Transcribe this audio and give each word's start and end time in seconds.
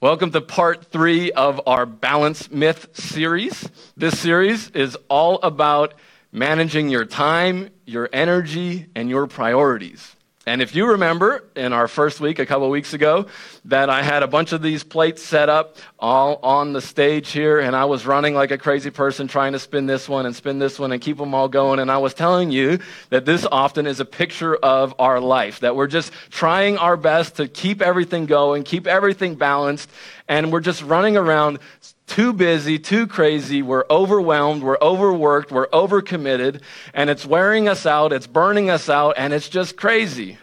Welcome 0.00 0.30
to 0.30 0.40
part 0.40 0.84
three 0.84 1.32
of 1.32 1.60
our 1.66 1.84
Balance 1.84 2.52
Myth 2.52 2.90
series. 2.92 3.68
This 3.96 4.16
series 4.16 4.70
is 4.70 4.96
all 5.08 5.40
about 5.42 5.94
managing 6.30 6.88
your 6.88 7.04
time, 7.04 7.70
your 7.84 8.08
energy, 8.12 8.86
and 8.94 9.10
your 9.10 9.26
priorities. 9.26 10.14
And 10.48 10.62
if 10.62 10.74
you 10.74 10.86
remember 10.86 11.44
in 11.54 11.74
our 11.74 11.86
first 11.86 12.20
week, 12.20 12.38
a 12.38 12.46
couple 12.46 12.70
weeks 12.70 12.94
ago, 12.94 13.26
that 13.66 13.90
I 13.90 14.02
had 14.02 14.22
a 14.22 14.26
bunch 14.26 14.52
of 14.52 14.62
these 14.62 14.82
plates 14.82 15.22
set 15.22 15.50
up 15.50 15.76
all 15.98 16.40
on 16.42 16.72
the 16.72 16.80
stage 16.80 17.30
here, 17.30 17.60
and 17.60 17.76
I 17.76 17.84
was 17.84 18.06
running 18.06 18.34
like 18.34 18.50
a 18.50 18.56
crazy 18.56 18.90
person 18.90 19.28
trying 19.28 19.52
to 19.52 19.58
spin 19.58 19.84
this 19.84 20.08
one 20.08 20.24
and 20.24 20.34
spin 20.34 20.58
this 20.58 20.78
one 20.78 20.90
and 20.90 21.02
keep 21.02 21.18
them 21.18 21.34
all 21.34 21.48
going. 21.48 21.80
And 21.80 21.90
I 21.90 21.98
was 21.98 22.14
telling 22.14 22.50
you 22.50 22.78
that 23.10 23.26
this 23.26 23.46
often 23.52 23.86
is 23.86 24.00
a 24.00 24.06
picture 24.06 24.56
of 24.56 24.94
our 24.98 25.20
life, 25.20 25.60
that 25.60 25.76
we're 25.76 25.86
just 25.86 26.12
trying 26.30 26.78
our 26.78 26.96
best 26.96 27.36
to 27.36 27.46
keep 27.46 27.82
everything 27.82 28.24
going, 28.24 28.62
keep 28.62 28.86
everything 28.86 29.34
balanced, 29.34 29.90
and 30.28 30.50
we're 30.50 30.60
just 30.60 30.82
running 30.82 31.18
around 31.18 31.58
too 32.08 32.32
busy, 32.32 32.78
too 32.78 33.06
crazy. 33.06 33.62
We're 33.62 33.84
overwhelmed, 33.88 34.62
we're 34.62 34.78
overworked, 34.82 35.52
we're 35.52 35.68
overcommitted, 35.68 36.62
and 36.92 37.08
it's 37.10 37.24
wearing 37.24 37.68
us 37.68 37.86
out, 37.86 38.12
it's 38.12 38.26
burning 38.26 38.70
us 38.70 38.88
out, 38.88 39.14
and 39.16 39.32
it's 39.32 39.48
just 39.48 39.76
crazy. 39.76 40.38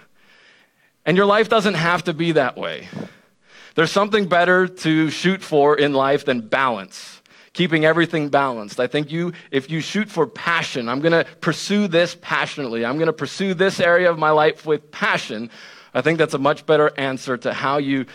And 1.05 1.17
your 1.17 1.25
life 1.25 1.49
doesn't 1.49 1.73
have 1.73 2.05
to 2.05 2.13
be 2.13 2.31
that 2.33 2.57
way. 2.57 2.87
There's 3.75 3.91
something 3.91 4.27
better 4.27 4.67
to 4.67 5.09
shoot 5.09 5.41
for 5.41 5.77
in 5.77 5.93
life 5.93 6.23
than 6.23 6.41
balance, 6.41 7.21
keeping 7.51 7.83
everything 7.83 8.29
balanced. 8.29 8.79
I 8.79 8.87
think 8.87 9.11
you, 9.11 9.33
if 9.51 9.69
you 9.69 9.81
shoot 9.81 10.09
for 10.09 10.25
passion, 10.25 10.87
I'm 10.87 11.01
to 11.01 11.25
pursue 11.41 11.87
this 11.87 12.15
passionately, 12.21 12.85
I'm 12.85 12.97
to 12.99 13.11
pursue 13.11 13.53
this 13.53 13.79
area 13.79 14.09
of 14.09 14.17
my 14.17 14.29
life 14.29 14.65
with 14.65 14.91
passion. 14.91 15.49
I 15.93 16.01
think 16.01 16.19
that's 16.19 16.33
a 16.33 16.39
much 16.39 16.65
better 16.65 16.91
answer 16.97 17.37
to 17.37 17.53
how 17.53 17.77
you 17.77 18.05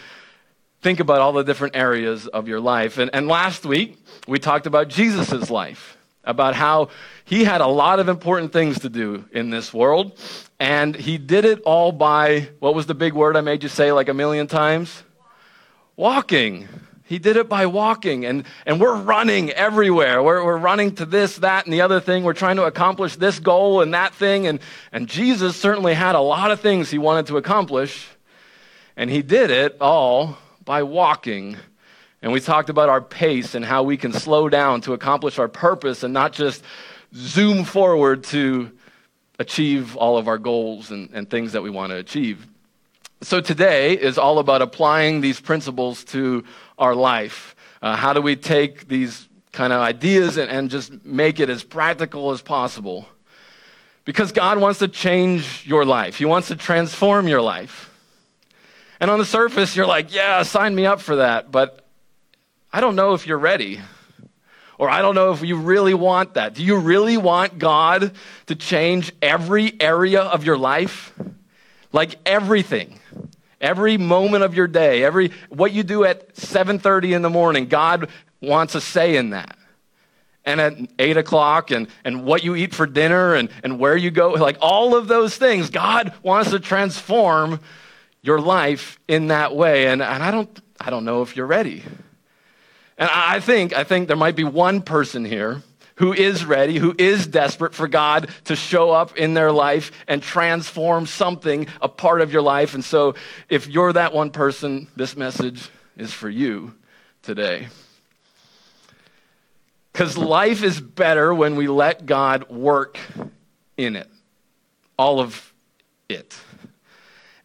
think 0.82 1.00
about 1.00 1.20
all 1.20 1.32
the 1.32 1.44
different 1.44 1.76
areas 1.76 2.26
of 2.26 2.48
your 2.48 2.60
life. 2.60 2.98
And, 2.98 3.10
and 3.12 3.28
last 3.28 3.64
week, 3.64 3.98
we 4.26 4.38
talked 4.38 4.66
about 4.66 4.88
Jesus' 4.88 5.50
life, 5.50 5.96
about 6.24 6.54
how 6.54 6.88
he 7.24 7.44
had 7.44 7.60
a 7.60 7.66
lot 7.66 8.00
of 8.00 8.08
important 8.08 8.52
things 8.52 8.80
to 8.80 8.88
do 8.88 9.24
in 9.32 9.50
this 9.50 9.74
world. 9.74 10.18
And 10.58 10.94
he 10.94 11.18
did 11.18 11.44
it 11.44 11.60
all 11.62 11.92
by, 11.92 12.48
what 12.58 12.74
was 12.74 12.86
the 12.86 12.94
big 12.94 13.12
word 13.12 13.36
I 13.36 13.40
made 13.40 13.62
you 13.62 13.68
say 13.68 13.92
like 13.92 14.08
a 14.08 14.14
million 14.14 14.46
times? 14.46 15.02
Walking. 15.96 16.68
He 17.04 17.18
did 17.18 17.36
it 17.36 17.48
by 17.48 17.66
walking, 17.66 18.24
and, 18.24 18.44
and 18.64 18.80
we're 18.80 18.94
running 18.94 19.50
everywhere. 19.50 20.22
We're, 20.22 20.44
we're 20.44 20.56
running 20.56 20.94
to 20.94 21.04
this, 21.04 21.38
that, 21.38 21.64
and 21.66 21.74
the 21.74 21.80
other 21.80 21.98
thing. 21.98 22.22
We're 22.22 22.34
trying 22.34 22.54
to 22.56 22.66
accomplish 22.66 23.16
this 23.16 23.40
goal 23.40 23.80
and 23.80 23.92
that 23.94 24.14
thing. 24.14 24.46
And, 24.46 24.60
and 24.92 25.08
Jesus 25.08 25.56
certainly 25.56 25.92
had 25.92 26.14
a 26.14 26.20
lot 26.20 26.52
of 26.52 26.60
things 26.60 26.88
he 26.88 26.98
wanted 26.98 27.26
to 27.26 27.36
accomplish, 27.36 28.06
and 28.96 29.10
he 29.10 29.22
did 29.22 29.50
it 29.50 29.76
all 29.80 30.38
by 30.64 30.82
walking. 30.82 31.56
And 32.22 32.32
we 32.32 32.40
talked 32.40 32.68
about 32.68 32.88
our 32.88 33.00
pace 33.00 33.54
and 33.54 33.64
how 33.64 33.82
we 33.82 33.96
can 33.96 34.12
slow 34.12 34.48
down 34.48 34.80
to 34.82 34.92
accomplish 34.92 35.38
our 35.38 35.48
purpose 35.48 36.02
and 36.02 36.12
not 36.12 36.32
just 36.32 36.62
zoom 37.14 37.64
forward 37.64 38.24
to 38.24 38.70
achieve 39.38 39.96
all 39.96 40.18
of 40.18 40.28
our 40.28 40.38
goals 40.38 40.90
and, 40.90 41.10
and 41.12 41.28
things 41.30 41.52
that 41.52 41.62
we 41.62 41.70
want 41.70 41.90
to 41.90 41.96
achieve. 41.96 42.46
So 43.22 43.40
today 43.40 43.94
is 43.94 44.18
all 44.18 44.38
about 44.38 44.62
applying 44.62 45.20
these 45.20 45.40
principles 45.40 46.04
to 46.04 46.44
our 46.78 46.94
life. 46.94 47.54
Uh, 47.82 47.96
how 47.96 48.12
do 48.12 48.20
we 48.20 48.36
take 48.36 48.88
these 48.88 49.28
kind 49.52 49.72
of 49.72 49.80
ideas 49.80 50.36
and, 50.36 50.50
and 50.50 50.70
just 50.70 51.04
make 51.04 51.40
it 51.40 51.50
as 51.50 51.64
practical 51.64 52.30
as 52.30 52.42
possible? 52.42 53.08
Because 54.04 54.32
God 54.32 54.58
wants 54.58 54.78
to 54.80 54.88
change 54.88 55.66
your 55.66 55.84
life, 55.84 56.16
He 56.16 56.24
wants 56.24 56.48
to 56.48 56.56
transform 56.56 57.28
your 57.28 57.42
life. 57.42 57.89
And 59.00 59.10
on 59.10 59.18
the 59.18 59.24
surface, 59.24 59.74
you're 59.74 59.86
like, 59.86 60.14
yeah, 60.14 60.42
sign 60.42 60.74
me 60.74 60.84
up 60.84 61.00
for 61.00 61.16
that. 61.16 61.50
But 61.50 61.86
I 62.70 62.80
don't 62.80 62.96
know 62.96 63.14
if 63.14 63.26
you're 63.26 63.38
ready. 63.38 63.80
Or 64.78 64.88
I 64.88 65.02
don't 65.02 65.14
know 65.14 65.32
if 65.32 65.42
you 65.42 65.56
really 65.56 65.94
want 65.94 66.34
that. 66.34 66.54
Do 66.54 66.62
you 66.62 66.76
really 66.76 67.16
want 67.16 67.58
God 67.58 68.12
to 68.46 68.54
change 68.54 69.12
every 69.20 69.78
area 69.80 70.22
of 70.22 70.44
your 70.44 70.56
life? 70.56 71.12
Like 71.92 72.16
everything. 72.26 72.98
Every 73.60 73.98
moment 73.98 74.44
of 74.44 74.54
your 74.54 74.66
day, 74.66 75.04
every 75.04 75.32
what 75.50 75.72
you 75.72 75.82
do 75.82 76.04
at 76.04 76.34
7:30 76.34 77.14
in 77.14 77.20
the 77.20 77.28
morning, 77.28 77.66
God 77.66 78.08
wants 78.40 78.74
a 78.74 78.80
say 78.80 79.16
in 79.16 79.30
that. 79.30 79.58
And 80.46 80.60
at 80.62 80.72
eight 80.98 81.18
o'clock, 81.18 81.70
and, 81.70 81.86
and 82.02 82.24
what 82.24 82.42
you 82.42 82.56
eat 82.56 82.74
for 82.74 82.86
dinner, 82.86 83.34
and, 83.34 83.50
and 83.62 83.78
where 83.78 83.96
you 83.96 84.10
go, 84.10 84.30
like 84.30 84.56
all 84.62 84.96
of 84.96 85.08
those 85.08 85.36
things, 85.36 85.68
God 85.68 86.14
wants 86.22 86.50
to 86.52 86.58
transform 86.58 87.60
your 88.22 88.40
life 88.40 88.98
in 89.08 89.28
that 89.28 89.54
way. 89.54 89.86
And, 89.86 90.02
and 90.02 90.22
I, 90.22 90.30
don't, 90.30 90.60
I 90.80 90.90
don't 90.90 91.04
know 91.04 91.22
if 91.22 91.36
you're 91.36 91.46
ready. 91.46 91.82
And 92.98 93.08
I 93.10 93.40
think, 93.40 93.72
I 93.72 93.84
think 93.84 94.08
there 94.08 94.16
might 94.16 94.36
be 94.36 94.44
one 94.44 94.82
person 94.82 95.24
here 95.24 95.62
who 95.96 96.12
is 96.14 96.46
ready, 96.46 96.78
who 96.78 96.94
is 96.98 97.26
desperate 97.26 97.74
for 97.74 97.86
God 97.86 98.30
to 98.44 98.56
show 98.56 98.90
up 98.90 99.16
in 99.16 99.34
their 99.34 99.52
life 99.52 99.92
and 100.08 100.22
transform 100.22 101.06
something, 101.06 101.66
a 101.82 101.88
part 101.88 102.22
of 102.22 102.32
your 102.32 102.40
life. 102.40 102.74
And 102.74 102.82
so, 102.82 103.14
if 103.50 103.68
you're 103.68 103.92
that 103.92 104.14
one 104.14 104.30
person, 104.30 104.88
this 104.96 105.14
message 105.14 105.68
is 105.98 106.12
for 106.12 106.30
you 106.30 106.74
today. 107.22 107.68
Because 109.92 110.16
life 110.16 110.62
is 110.62 110.80
better 110.80 111.34
when 111.34 111.56
we 111.56 111.68
let 111.68 112.06
God 112.06 112.48
work 112.48 112.98
in 113.76 113.94
it, 113.96 114.08
all 114.98 115.20
of 115.20 115.52
it. 116.08 116.34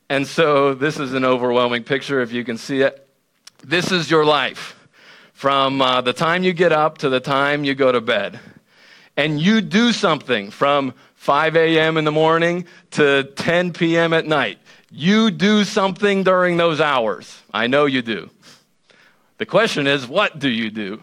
And 0.09 0.27
so 0.27 0.75
this 0.75 0.99
is 0.99 1.13
an 1.13 1.25
overwhelming 1.25 1.83
picture, 1.83 2.21
if 2.21 2.31
you 2.31 2.43
can 2.43 2.57
see 2.57 2.81
it. 2.81 3.07
This 3.63 3.91
is 3.91 4.11
your 4.11 4.23
life 4.23 4.79
from 5.33 5.81
uh, 5.81 6.01
the 6.01 6.13
time 6.13 6.43
you 6.43 6.53
get 6.53 6.71
up 6.71 6.99
to 6.99 7.09
the 7.09 7.19
time 7.19 7.63
you 7.63 7.73
go 7.73 7.91
to 7.91 8.01
bed. 8.01 8.39
And 9.17 9.41
you 9.41 9.61
do 9.61 9.91
something 9.91 10.51
from 10.51 10.93
5 11.15 11.55
a.m. 11.55 11.97
in 11.97 12.05
the 12.05 12.11
morning 12.11 12.67
to 12.91 13.23
10 13.35 13.73
p.m. 13.73 14.13
at 14.13 14.27
night. 14.27 14.59
You 14.91 15.31
do 15.31 15.63
something 15.63 16.23
during 16.23 16.57
those 16.57 16.79
hours. 16.79 17.41
I 17.51 17.65
know 17.65 17.85
you 17.85 18.03
do. 18.03 18.29
The 19.39 19.45
question 19.45 19.87
is, 19.87 20.07
what 20.07 20.37
do 20.37 20.49
you 20.49 20.69
do? 20.69 21.01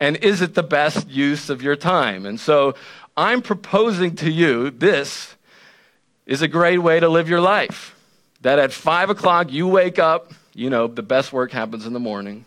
And 0.00 0.16
is 0.16 0.42
it 0.42 0.54
the 0.54 0.62
best 0.62 1.08
use 1.08 1.48
of 1.48 1.62
your 1.62 1.76
time? 1.76 2.26
And 2.26 2.40
so 2.40 2.74
I'm 3.16 3.40
proposing 3.40 4.16
to 4.16 4.30
you 4.30 4.70
this 4.70 5.36
is 6.26 6.42
a 6.42 6.48
great 6.48 6.78
way 6.78 6.98
to 6.98 7.08
live 7.08 7.28
your 7.28 7.40
life 7.40 7.95
that 8.46 8.60
at 8.60 8.72
five 8.72 9.10
o'clock 9.10 9.52
you 9.52 9.66
wake 9.66 9.98
up, 9.98 10.32
you 10.54 10.70
know, 10.70 10.86
the 10.86 11.02
best 11.02 11.32
work 11.32 11.50
happens 11.50 11.84
in 11.84 11.92
the 11.92 12.00
morning, 12.00 12.44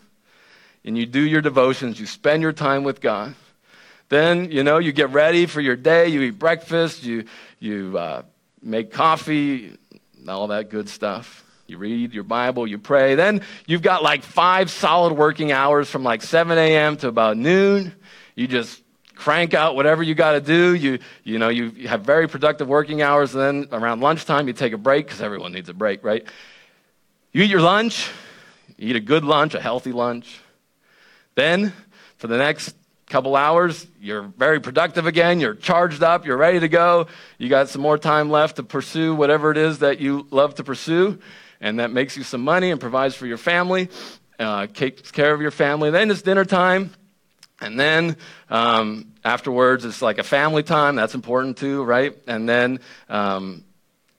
and 0.82 0.96
you 0.96 1.04
do 1.04 1.20
your 1.20 1.42
devotions, 1.42 2.00
you 2.00 2.06
spend 2.06 2.42
your 2.42 2.52
time 2.52 2.84
with 2.84 3.02
God. 3.02 3.34
Then, 4.08 4.50
you 4.50 4.64
know, 4.64 4.78
you 4.78 4.92
get 4.92 5.10
ready 5.10 5.44
for 5.44 5.60
your 5.60 5.76
day, 5.76 6.08
you 6.08 6.22
eat 6.22 6.38
breakfast, 6.38 7.04
you, 7.04 7.26
you 7.58 7.98
uh, 7.98 8.22
make 8.62 8.90
coffee, 8.90 9.76
all 10.26 10.48
that 10.48 10.70
good 10.70 10.88
stuff. 10.88 11.44
You 11.66 11.76
read 11.76 12.14
your 12.14 12.24
Bible, 12.24 12.66
you 12.66 12.78
pray. 12.78 13.14
Then 13.14 13.42
you've 13.66 13.82
got 13.82 14.02
like 14.02 14.22
five 14.22 14.70
solid 14.70 15.12
working 15.12 15.52
hours 15.52 15.88
from 15.88 16.02
like 16.02 16.22
7 16.22 16.56
a.m. 16.56 16.96
to 16.96 17.08
about 17.08 17.36
noon. 17.36 17.94
You 18.34 18.48
just 18.48 18.82
crank 19.20 19.52
out 19.52 19.76
whatever 19.76 20.02
you 20.02 20.14
got 20.14 20.32
to 20.32 20.40
do. 20.40 20.74
You, 20.74 20.98
you 21.24 21.38
know, 21.38 21.50
you 21.50 21.88
have 21.88 22.00
very 22.00 22.26
productive 22.26 22.66
working 22.68 23.02
hours. 23.02 23.32
Then 23.32 23.68
around 23.70 24.00
lunchtime, 24.00 24.48
you 24.48 24.54
take 24.54 24.72
a 24.72 24.78
break 24.78 25.06
because 25.06 25.20
everyone 25.20 25.52
needs 25.52 25.68
a 25.68 25.74
break, 25.74 26.02
right? 26.02 26.24
You 27.32 27.42
eat 27.42 27.50
your 27.50 27.60
lunch, 27.60 28.10
you 28.78 28.88
eat 28.88 28.96
a 28.96 29.00
good 29.00 29.22
lunch, 29.22 29.54
a 29.54 29.60
healthy 29.60 29.92
lunch. 29.92 30.40
Then, 31.34 31.74
for 32.16 32.28
the 32.28 32.38
next 32.38 32.74
couple 33.06 33.36
hours, 33.36 33.86
you're 34.00 34.22
very 34.22 34.58
productive 34.58 35.06
again. 35.06 35.38
You're 35.38 35.54
charged 35.54 36.02
up. 36.02 36.24
You're 36.24 36.38
ready 36.38 36.60
to 36.60 36.68
go. 36.68 37.06
You 37.36 37.50
got 37.50 37.68
some 37.68 37.82
more 37.82 37.98
time 37.98 38.30
left 38.30 38.56
to 38.56 38.62
pursue 38.62 39.14
whatever 39.14 39.50
it 39.50 39.58
is 39.58 39.80
that 39.80 40.00
you 40.00 40.26
love 40.30 40.54
to 40.54 40.64
pursue. 40.64 41.18
And 41.60 41.78
that 41.78 41.90
makes 41.90 42.16
you 42.16 42.22
some 42.22 42.42
money 42.42 42.70
and 42.70 42.80
provides 42.80 43.14
for 43.14 43.26
your 43.26 43.36
family, 43.36 43.90
uh, 44.38 44.66
takes 44.68 45.10
care 45.10 45.34
of 45.34 45.42
your 45.42 45.50
family. 45.50 45.90
Then 45.90 46.10
it's 46.10 46.22
dinner 46.22 46.46
time. 46.46 46.94
And 47.60 47.78
then 47.78 48.16
um, 48.48 49.12
afterwards, 49.24 49.84
it's 49.84 50.00
like 50.00 50.18
a 50.18 50.22
family 50.22 50.62
time. 50.62 50.96
That's 50.96 51.14
important 51.14 51.58
too, 51.58 51.84
right? 51.84 52.16
And 52.26 52.48
then 52.48 52.80
um, 53.08 53.64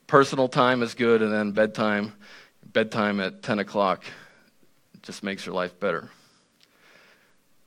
personal 0.08 0.48
time 0.48 0.84
is 0.84 0.94
good. 0.94 1.24
And 1.24 1.34
then 1.34 1.52
bedtime, 1.52 2.14
bedtime 2.64 3.20
at 3.20 3.42
10 3.42 3.60
o'clock 3.60 4.04
just 5.02 5.24
makes 5.24 5.46
your 5.46 5.56
life 5.56 5.80
better. 5.80 6.10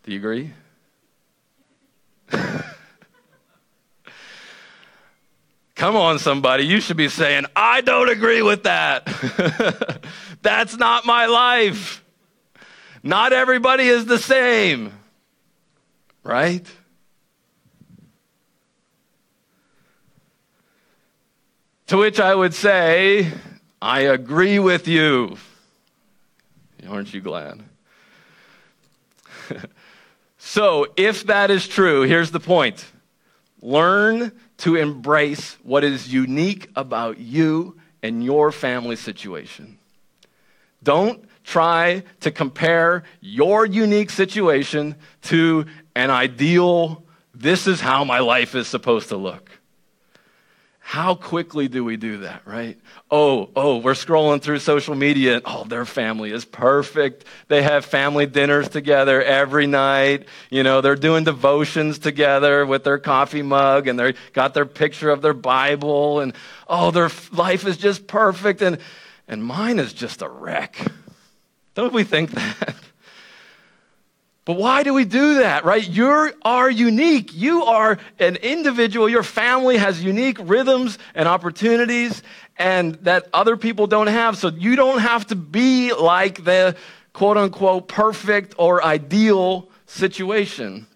Do 0.05 0.13
you 0.13 0.19
agree? 0.19 0.53
Come 5.75 5.97
on, 5.97 6.21
somebody. 6.21 6.65
You 6.65 6.81
should 6.81 6.97
be 6.97 7.09
saying, 7.09 7.47
I 7.57 7.81
don't 7.81 8.09
agree 8.09 8.43
with 8.43 8.63
that. 8.63 9.07
That's 10.43 10.77
not 10.77 11.05
my 11.05 11.27
life. 11.27 12.05
Not 13.03 13.33
everybody 13.33 13.85
is 13.85 14.07
the 14.07 14.19
same 14.19 14.93
right? 16.25 16.67
To 21.89 21.99
which 21.99 22.19
I 22.19 22.35
would 22.35 22.55
say, 22.55 23.31
I 23.81 24.01
agree 24.01 24.59
with 24.59 24.89
you. 24.89 25.37
Aren't 26.89 27.13
you 27.15 27.21
glad? 27.21 27.63
so, 30.39 30.87
if 30.97 31.27
that 31.27 31.51
is 31.51 31.69
true, 31.69 32.03
here's 32.03 32.31
the 32.31 32.41
point 32.41 32.85
learn 33.61 34.33
to 34.59 34.77
embrace 34.77 35.57
what 35.63 35.85
is 35.85 36.13
unique 36.13 36.69
about 36.77 37.19
you 37.19 37.77
and 38.03 38.25
your 38.25 38.53
family 38.53 38.97
situation. 38.97 39.79
Don't 40.83 41.25
try 41.45 42.03
to 42.21 42.31
compare 42.31 43.05
your 43.21 43.65
unique 43.65 44.11
situation 44.11 44.97
to 45.23 45.67
an 45.95 46.11
ideal, 46.11 47.05
this 47.35 47.67
is 47.67 47.81
how 47.81 48.05
my 48.05 48.21
life 48.21 48.55
is 48.55 48.67
supposed 48.69 49.09
to 49.11 49.17
look. 49.17 49.51
How 50.87 51.15
quickly 51.15 51.67
do 51.67 51.83
we 51.83 51.97
do 51.97 52.19
that, 52.19 52.43
right? 52.45 52.79
Oh, 53.11 53.49
oh, 53.57 53.79
we're 53.79 53.95
scrolling 53.95 54.43
through 54.43 54.59
social 54.59 54.95
media 54.95 55.37
and 55.37 55.43
oh, 55.47 55.65
their 55.65 55.87
family 55.87 56.31
is 56.31 56.45
perfect. 56.45 57.25
They 57.49 57.63
have 57.63 57.87
family 57.87 58.27
dinners 58.27 58.69
together 58.69 59.23
every 59.23 59.67
night. 59.67 60.27
You 60.51 60.63
know, 60.63 60.83
they're 60.83 60.95
doing 60.95 61.25
devotions 61.25 61.99
together 61.99 62.67
with 62.67 62.85
their 62.85 62.99
coffee 62.99 63.41
mug 63.41 63.89
and 63.89 63.99
they 63.99 64.15
got 64.35 64.53
their 64.53 64.67
picture 64.67 65.09
of 65.09 65.23
their 65.23 65.33
Bible 65.33 66.21
and 66.21 66.35
oh, 66.69 66.91
their 66.91 67.11
life 67.33 67.67
is 67.67 67.79
just 67.79 68.07
perfect 68.07 68.61
and 68.61 68.79
and 69.27 69.43
mine 69.43 69.79
is 69.79 69.95
just 69.95 70.21
a 70.21 70.29
wreck. 70.29 70.77
Don't 71.75 71.95
we 71.95 72.05
think 72.05 72.31
that? 72.33 72.77
But 74.45 74.59
why 74.59 74.83
do 74.83 74.93
we 74.93 75.07
do 75.07 75.39
that, 75.39 75.65
right? 75.65 75.87
You 75.87 76.33
are 76.43 76.71
unique. 76.71 77.35
You 77.35 77.65
are 77.65 77.99
an 78.19 78.37
individual. 78.37 79.09
Your 79.09 79.23
family 79.23 79.79
has 79.79 80.05
unique 80.05 80.37
rhythms 80.41 80.99
and 81.15 81.27
opportunities 81.27 82.23
and 82.59 82.97
that 82.97 83.27
other 83.33 83.57
people 83.57 83.87
don't 83.87 84.09
have. 84.09 84.37
So 84.37 84.49
you 84.49 84.77
don't 84.77 84.99
have 84.99 85.27
to 85.29 85.37
be 85.37 85.95
like 85.95 86.45
the 86.45 86.77
quote 87.15 87.39
unquote 87.39 87.89
perfect 87.89 88.55
or 88.59 88.85
ideal 88.85 89.71
situation. 89.87 90.89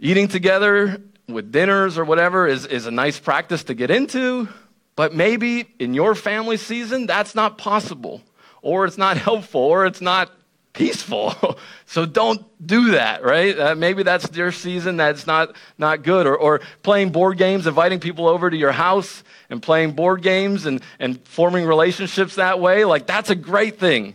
Eating 0.00 0.26
together 0.26 1.00
with 1.28 1.52
dinners 1.52 1.98
or 1.98 2.04
whatever 2.04 2.48
is, 2.48 2.66
is 2.66 2.86
a 2.86 2.90
nice 2.90 3.18
practice 3.18 3.64
to 3.64 3.74
get 3.74 3.92
into, 3.92 4.48
but 4.96 5.14
maybe 5.14 5.68
in 5.78 5.94
your 5.94 6.14
family 6.14 6.56
season, 6.56 7.06
that's 7.06 7.34
not 7.34 7.58
possible, 7.58 8.22
or 8.60 8.84
it's 8.86 8.98
not 8.98 9.16
helpful, 9.28 9.60
or 9.60 9.86
it's 9.86 10.00
not 10.00 10.30
peaceful. 10.76 11.58
so 11.86 12.06
don't 12.06 12.44
do 12.64 12.92
that, 12.92 13.24
right? 13.24 13.58
Uh, 13.58 13.74
maybe 13.74 14.02
that's 14.02 14.30
your 14.36 14.52
season 14.52 14.96
that's 14.96 15.26
not, 15.26 15.56
not 15.78 16.02
good. 16.02 16.26
Or, 16.26 16.36
or 16.36 16.60
playing 16.82 17.10
board 17.10 17.38
games, 17.38 17.66
inviting 17.66 17.98
people 17.98 18.28
over 18.28 18.48
to 18.48 18.56
your 18.56 18.72
house 18.72 19.24
and 19.50 19.62
playing 19.62 19.92
board 19.92 20.22
games 20.22 20.66
and, 20.66 20.82
and 20.98 21.20
forming 21.26 21.64
relationships 21.64 22.36
that 22.36 22.60
way. 22.60 22.84
Like, 22.84 23.06
that's 23.06 23.30
a 23.30 23.34
great 23.34 23.78
thing. 23.80 24.14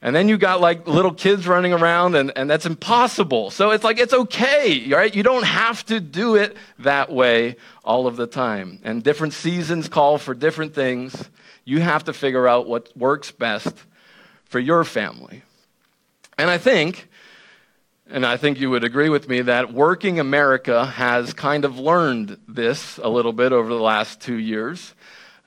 And 0.00 0.14
then 0.14 0.28
you 0.28 0.38
got 0.38 0.60
like 0.60 0.86
little 0.86 1.12
kids 1.12 1.48
running 1.48 1.72
around, 1.72 2.14
and, 2.14 2.30
and 2.36 2.48
that's 2.48 2.66
impossible. 2.66 3.50
So 3.50 3.72
it's 3.72 3.82
like, 3.82 3.98
it's 3.98 4.14
okay, 4.14 4.88
right? 4.92 5.12
You 5.12 5.24
don't 5.24 5.44
have 5.44 5.84
to 5.86 5.98
do 5.98 6.36
it 6.36 6.56
that 6.78 7.10
way 7.10 7.56
all 7.82 8.06
of 8.06 8.16
the 8.16 8.28
time. 8.28 8.78
And 8.84 9.02
different 9.02 9.32
seasons 9.32 9.88
call 9.88 10.18
for 10.18 10.34
different 10.34 10.74
things. 10.74 11.28
You 11.64 11.80
have 11.80 12.04
to 12.04 12.12
figure 12.12 12.46
out 12.46 12.68
what 12.68 12.96
works 12.96 13.32
best 13.32 13.74
for 14.44 14.60
your 14.60 14.84
family. 14.84 15.42
And 16.38 16.48
I 16.48 16.56
think, 16.56 17.08
and 18.08 18.24
I 18.24 18.36
think 18.36 18.60
you 18.60 18.70
would 18.70 18.84
agree 18.84 19.08
with 19.08 19.28
me, 19.28 19.40
that 19.40 19.72
working 19.72 20.20
America 20.20 20.86
has 20.86 21.32
kind 21.32 21.64
of 21.64 21.80
learned 21.80 22.38
this 22.46 22.96
a 22.98 23.08
little 23.08 23.32
bit 23.32 23.50
over 23.50 23.68
the 23.68 23.80
last 23.80 24.20
two 24.20 24.36
years. 24.36 24.94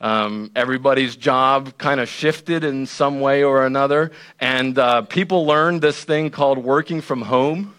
Um, 0.02 0.52
everybody's 0.54 1.16
job 1.16 1.78
kind 1.78 2.02
of 2.02 2.10
shifted 2.10 2.66
in 2.66 2.88
some 2.88 3.22
way 3.22 3.42
or 3.42 3.66
another, 3.66 4.12
and 4.38 4.78
uh, 4.78 5.04
people 5.04 5.46
learned 5.46 5.82
this 5.82 6.04
thing 6.04 6.30
called 6.30 6.58
working 6.58 7.00
from 7.00 7.22
home. 7.22 7.74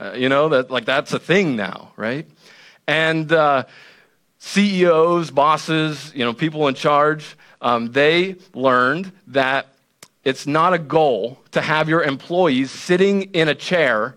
Uh, 0.00 0.12
you 0.12 0.30
know 0.30 0.48
that 0.48 0.70
like 0.70 0.86
that's 0.86 1.12
a 1.12 1.18
thing 1.18 1.56
now, 1.56 1.92
right? 1.96 2.26
And 2.86 3.30
uh, 3.30 3.64
CEOs, 4.38 5.30
bosses, 5.30 6.10
you 6.14 6.24
know, 6.24 6.32
people 6.32 6.68
in 6.68 6.74
charge, 6.74 7.36
um, 7.60 7.92
they 7.92 8.36
learned 8.54 9.12
that 9.26 9.75
it's 10.26 10.44
not 10.44 10.74
a 10.74 10.78
goal 10.78 11.38
to 11.52 11.60
have 11.60 11.88
your 11.88 12.02
employees 12.02 12.72
sitting 12.72 13.22
in 13.32 13.48
a 13.48 13.54
chair 13.54 14.16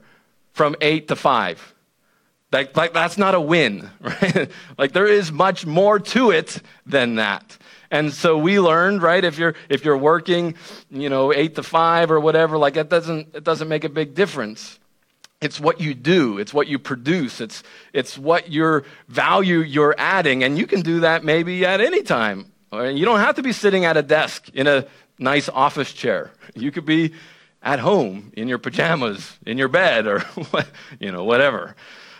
from 0.53 0.75
8 0.81 1.07
to 1.09 1.15
5. 1.15 1.75
Like, 2.51 2.75
like 2.75 2.93
that's 2.93 3.19
not 3.19 3.35
a 3.35 3.39
win, 3.39 3.91
right? 4.01 4.49
like 4.75 4.93
there 4.93 5.05
is 5.05 5.31
much 5.31 5.67
more 5.67 5.99
to 5.99 6.31
it 6.31 6.63
than 6.83 7.15
that. 7.15 7.59
And 7.91 8.11
so 8.11 8.39
we 8.39 8.59
learned, 8.59 9.03
right, 9.03 9.23
if 9.23 9.37
you're 9.37 9.53
if 9.69 9.85
you're 9.85 9.99
working, 9.99 10.55
you 10.89 11.09
know, 11.09 11.31
8 11.31 11.53
to 11.55 11.63
5 11.63 12.09
or 12.09 12.19
whatever, 12.19 12.57
like 12.57 12.75
it 12.75 12.89
doesn't 12.89 13.35
it 13.35 13.43
doesn't 13.43 13.67
make 13.67 13.83
a 13.83 13.89
big 13.89 14.15
difference. 14.15 14.79
It's 15.41 15.59
what 15.59 15.79
you 15.79 15.93
do, 15.93 16.39
it's 16.39 16.55
what 16.55 16.67
you 16.67 16.79
produce, 16.79 17.39
it's 17.39 17.61
it's 17.93 18.17
what 18.17 18.51
your 18.51 18.83
value 19.09 19.59
you're 19.59 19.93
adding 19.99 20.43
and 20.43 20.57
you 20.57 20.65
can 20.65 20.81
do 20.81 21.01
that 21.01 21.23
maybe 21.23 21.67
at 21.67 21.81
any 21.81 22.01
time. 22.01 22.51
You 22.73 23.05
don't 23.05 23.19
have 23.19 23.35
to 23.35 23.43
be 23.43 23.53
sitting 23.53 23.85
at 23.85 23.95
a 23.95 24.03
desk 24.03 24.49
in 24.53 24.65
a 24.65 24.85
nice 25.19 25.49
office 25.49 25.93
chair. 25.93 26.31
You 26.55 26.71
could 26.71 26.85
be 26.85 27.13
at 27.61 27.79
home 27.79 28.31
in 28.35 28.47
your 28.47 28.57
pajamas, 28.57 29.37
in 29.45 29.57
your 29.57 29.67
bed, 29.67 30.07
or 30.07 30.23
you 30.99 31.11
know 31.11 31.23
whatever. 31.23 31.75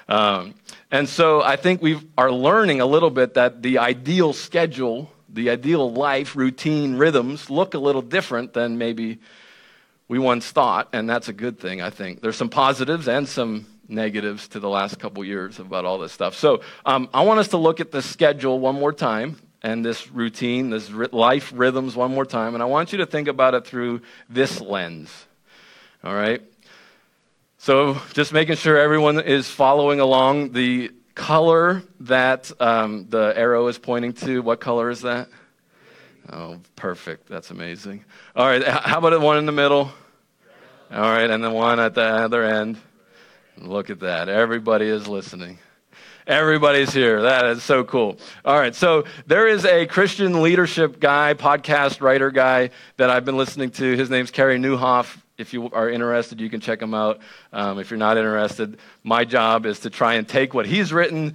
Um, 0.08 0.56
and 0.92 1.08
so 1.08 1.42
I 1.42 1.56
think 1.56 1.82
we 1.82 2.00
are 2.18 2.32
learning 2.32 2.82
a 2.82 2.86
little 2.86 3.12
bit 3.12 3.36
that 3.36 3.62
the 3.62 3.78
ideal 3.78 4.34
schedule, 4.34 5.12
the 5.30 5.50
ideal 5.52 5.92
life 5.92 6.36
routine 6.36 6.96
rhythms 6.96 7.50
look 7.50 7.74
a 7.74 7.80
little 7.80 8.02
different 8.02 8.54
than 8.54 8.78
maybe 8.78 9.20
we 10.08 10.18
once 10.18 10.50
thought, 10.50 10.90
and 10.92 11.08
that's 11.08 11.30
a 11.30 11.34
good 11.34 11.60
thing. 11.60 11.82
I 11.82 11.92
think 11.92 12.22
there's 12.22 12.36
some 12.36 12.50
positives 12.50 13.08
and 13.08 13.28
some 13.28 13.68
negatives 13.88 14.48
to 14.50 14.60
the 14.60 14.70
last 14.70 15.00
couple 15.00 15.24
years 15.24 15.60
about 15.60 15.86
all 15.86 16.00
this 16.00 16.12
stuff. 16.12 16.36
So 16.36 16.62
um, 16.86 17.10
I 17.14 17.24
want 17.24 17.40
us 17.40 17.50
to 17.50 17.58
look 17.58 17.80
at 17.80 17.92
the 17.92 18.02
schedule 18.02 18.60
one 18.60 18.76
more 18.76 18.94
time 18.94 19.38
and 19.62 19.84
this 19.84 20.10
routine, 20.10 20.70
this 20.70 20.90
life 20.90 21.52
rhythms 21.56 21.96
one 21.96 22.14
more 22.14 22.26
time. 22.26 22.54
And 22.54 22.64
I 22.64 22.66
want 22.66 22.92
you 22.92 23.00
to 23.00 23.06
think 23.06 23.28
about 23.28 23.54
it 23.54 23.66
through 23.66 24.02
this 24.30 24.62
lens. 24.62 25.26
All 26.04 26.14
right? 26.14 26.42
So 27.58 27.98
just 28.14 28.32
making 28.32 28.56
sure 28.56 28.78
everyone 28.78 29.20
is 29.20 29.50
following 29.50 30.00
along. 30.00 30.54
The 30.54 30.92
color 31.14 31.84
that 32.02 32.50
um, 32.62 33.08
the 33.10 33.34
arrow 33.36 33.68
is 33.68 33.78
pointing 33.78 34.14
to, 34.14 34.42
what 34.42 34.62
color 34.62 34.90
is 34.90 35.02
that? 35.02 35.28
Oh, 36.32 36.60
perfect. 36.76 37.28
That's 37.28 37.52
amazing. 37.52 38.06
All 38.36 38.46
right, 38.46 38.64
how 38.66 39.00
about 39.00 39.10
the 39.10 39.20
one 39.20 39.38
in 39.38 39.46
the 39.46 39.52
middle? 39.52 39.92
All 40.92 41.02
right, 41.02 41.30
and 41.30 41.44
the 41.44 41.52
one 41.52 41.80
at 41.80 41.96
the 41.96 42.02
other 42.02 42.44
end. 42.44 42.78
Look 43.58 43.90
at 43.90 44.00
that. 44.00 44.30
Everybody 44.30 44.88
is 44.88 45.08
listening. 45.08 45.60
Everybody's 46.30 46.94
here. 46.94 47.24
That 47.24 47.44
is 47.46 47.64
so 47.64 47.84
cool. 47.84 48.20
All 48.46 48.56
right. 48.56 48.76
So 48.76 49.06
there 49.26 49.48
is 49.48 49.66
a 49.66 49.88
Christian 49.88 50.44
leadership 50.44 51.00
guy, 51.00 51.34
podcast 51.34 52.02
writer 52.02 52.30
guy 52.30 52.70
that 52.98 53.10
I've 53.10 53.26
been 53.26 53.36
listening 53.36 53.72
to. 53.72 53.98
His 53.98 54.12
name's 54.12 54.30
Carey 54.30 54.60
Nieuwhof. 54.60 55.18
If 55.40 55.54
you 55.54 55.72
are 55.72 55.90
interested, 55.90 56.40
you 56.40 56.48
can 56.52 56.62
check 56.62 56.84
him 56.84 56.94
out. 56.94 57.20
Um, 57.52 57.80
if 57.80 57.90
you're 57.90 57.98
not 57.98 58.18
interested, 58.18 58.78
my 59.04 59.26
job 59.26 59.66
is 59.66 59.80
to 59.80 59.90
try 59.90 60.14
and 60.14 60.28
take 60.28 60.54
what 60.54 60.68
he's 60.68 60.94
written 60.94 61.34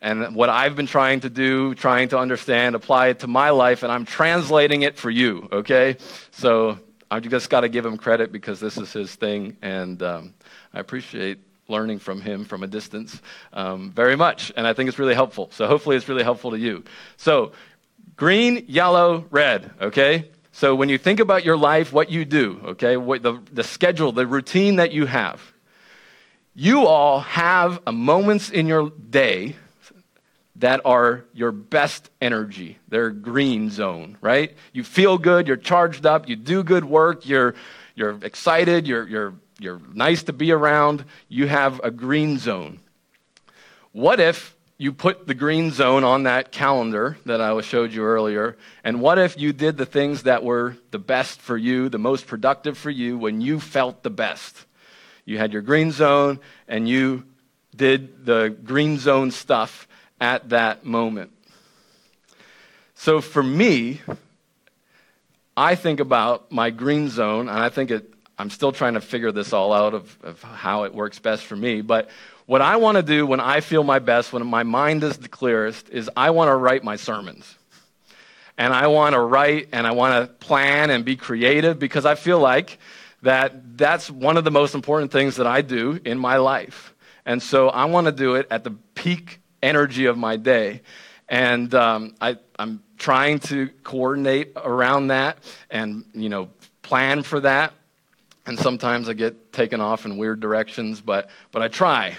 and 0.00 0.34
what 0.34 0.48
I've 0.48 0.76
been 0.76 0.86
trying 0.86 1.20
to 1.20 1.28
do, 1.28 1.74
trying 1.74 2.08
to 2.08 2.18
understand, 2.18 2.74
apply 2.74 3.08
it 3.08 3.18
to 3.18 3.26
my 3.26 3.50
life, 3.50 3.82
and 3.82 3.92
I'm 3.92 4.06
translating 4.06 4.80
it 4.80 4.96
for 4.96 5.10
you, 5.10 5.46
okay? 5.52 5.98
So 6.30 6.78
I 7.10 7.20
just 7.20 7.50
got 7.50 7.60
to 7.60 7.68
give 7.68 7.84
him 7.84 7.98
credit 7.98 8.32
because 8.32 8.60
this 8.60 8.78
is 8.78 8.94
his 8.94 9.14
thing, 9.14 9.58
and 9.60 10.02
um, 10.02 10.34
I 10.72 10.80
appreciate 10.80 11.38
learning 11.72 11.98
from 11.98 12.20
him 12.20 12.44
from 12.44 12.62
a 12.62 12.68
distance 12.68 13.20
um, 13.52 13.90
very 13.90 14.14
much. 14.14 14.52
And 14.56 14.64
I 14.64 14.74
think 14.74 14.88
it's 14.88 14.98
really 14.98 15.14
helpful. 15.14 15.50
So 15.52 15.66
hopefully 15.66 15.96
it's 15.96 16.08
really 16.08 16.22
helpful 16.22 16.52
to 16.52 16.58
you. 16.58 16.84
So 17.16 17.52
green, 18.14 18.64
yellow, 18.68 19.24
red, 19.30 19.72
okay? 19.80 20.30
So 20.52 20.74
when 20.74 20.88
you 20.88 20.98
think 20.98 21.18
about 21.18 21.44
your 21.44 21.56
life, 21.56 21.92
what 21.92 22.10
you 22.10 22.24
do, 22.24 22.60
okay, 22.64 22.96
what 22.96 23.22
the, 23.22 23.40
the 23.52 23.64
schedule, 23.64 24.12
the 24.12 24.26
routine 24.26 24.76
that 24.76 24.92
you 24.92 25.06
have, 25.06 25.40
you 26.54 26.86
all 26.86 27.20
have 27.20 27.80
a 27.86 27.92
moments 27.92 28.50
in 28.50 28.66
your 28.66 28.90
day 28.90 29.56
that 30.56 30.80
are 30.84 31.24
your 31.32 31.50
best 31.50 32.10
energy. 32.20 32.78
They're 32.88 33.10
green 33.10 33.70
zone, 33.70 34.18
right? 34.20 34.54
You 34.72 34.84
feel 34.84 35.16
good, 35.16 35.48
you're 35.48 35.56
charged 35.56 36.04
up, 36.04 36.28
you 36.28 36.36
do 36.36 36.62
good 36.62 36.84
work, 36.84 37.26
you're, 37.26 37.54
you're 37.94 38.18
excited, 38.22 38.86
you're, 38.86 39.08
you're 39.08 39.34
you're 39.62 39.80
nice 39.92 40.24
to 40.24 40.32
be 40.32 40.52
around, 40.52 41.04
you 41.28 41.46
have 41.46 41.80
a 41.82 41.90
green 41.90 42.38
zone. 42.38 42.80
What 43.92 44.20
if 44.20 44.56
you 44.78 44.92
put 44.92 45.26
the 45.26 45.34
green 45.34 45.70
zone 45.70 46.02
on 46.02 46.24
that 46.24 46.50
calendar 46.50 47.16
that 47.26 47.40
I 47.40 47.60
showed 47.60 47.92
you 47.92 48.02
earlier? 48.02 48.56
And 48.82 49.00
what 49.00 49.18
if 49.18 49.38
you 49.38 49.52
did 49.52 49.76
the 49.76 49.86
things 49.86 50.24
that 50.24 50.42
were 50.42 50.76
the 50.90 50.98
best 50.98 51.40
for 51.40 51.56
you, 51.56 51.88
the 51.88 51.98
most 51.98 52.26
productive 52.26 52.76
for 52.76 52.90
you 52.90 53.16
when 53.16 53.40
you 53.40 53.60
felt 53.60 54.02
the 54.02 54.10
best? 54.10 54.66
You 55.24 55.38
had 55.38 55.52
your 55.52 55.62
green 55.62 55.92
zone 55.92 56.40
and 56.66 56.88
you 56.88 57.24
did 57.76 58.26
the 58.26 58.56
green 58.64 58.98
zone 58.98 59.30
stuff 59.30 59.86
at 60.20 60.48
that 60.48 60.84
moment. 60.84 61.30
So 62.94 63.20
for 63.20 63.42
me, 63.42 64.00
I 65.56 65.74
think 65.74 66.00
about 66.00 66.50
my 66.50 66.70
green 66.70 67.08
zone, 67.08 67.48
and 67.48 67.58
I 67.58 67.68
think 67.68 67.90
it, 67.90 68.12
I'm 68.42 68.50
still 68.50 68.72
trying 68.72 68.94
to 68.94 69.00
figure 69.00 69.30
this 69.30 69.52
all 69.52 69.72
out 69.72 69.94
of, 69.94 70.18
of 70.24 70.42
how 70.42 70.82
it 70.82 70.92
works 70.92 71.20
best 71.20 71.44
for 71.44 71.54
me. 71.54 71.80
But 71.80 72.10
what 72.46 72.60
I 72.60 72.74
want 72.74 72.96
to 72.96 73.02
do 73.04 73.24
when 73.24 73.38
I 73.38 73.60
feel 73.60 73.84
my 73.84 74.00
best, 74.00 74.32
when 74.32 74.44
my 74.44 74.64
mind 74.64 75.04
is 75.04 75.16
the 75.16 75.28
clearest, 75.28 75.88
is 75.90 76.10
I 76.16 76.30
want 76.30 76.48
to 76.48 76.56
write 76.56 76.82
my 76.82 76.96
sermons. 76.96 77.54
And 78.58 78.72
I 78.72 78.88
want 78.88 79.12
to 79.12 79.20
write 79.20 79.68
and 79.70 79.86
I 79.86 79.92
want 79.92 80.26
to 80.26 80.34
plan 80.44 80.90
and 80.90 81.04
be 81.04 81.14
creative 81.14 81.78
because 81.78 82.04
I 82.04 82.16
feel 82.16 82.40
like 82.40 82.80
that 83.22 83.78
that's 83.78 84.10
one 84.10 84.36
of 84.36 84.42
the 84.42 84.50
most 84.50 84.74
important 84.74 85.12
things 85.12 85.36
that 85.36 85.46
I 85.46 85.62
do 85.62 86.00
in 86.04 86.18
my 86.18 86.38
life. 86.38 86.94
And 87.24 87.40
so 87.40 87.68
I 87.68 87.84
want 87.84 88.06
to 88.06 88.12
do 88.12 88.34
it 88.34 88.48
at 88.50 88.64
the 88.64 88.72
peak 88.96 89.38
energy 89.62 90.06
of 90.06 90.18
my 90.18 90.36
day. 90.36 90.82
And 91.28 91.72
um, 91.76 92.16
I, 92.20 92.38
I'm 92.58 92.82
trying 92.98 93.38
to 93.38 93.68
coordinate 93.84 94.50
around 94.56 95.06
that 95.08 95.38
and, 95.70 96.04
you 96.12 96.28
know, 96.28 96.48
plan 96.82 97.22
for 97.22 97.38
that. 97.38 97.74
And 98.46 98.58
sometimes 98.58 99.08
I 99.08 99.12
get 99.12 99.52
taken 99.52 99.80
off 99.80 100.04
in 100.04 100.16
weird 100.16 100.40
directions, 100.40 101.00
but, 101.00 101.30
but 101.52 101.62
I 101.62 101.68
try. 101.68 102.16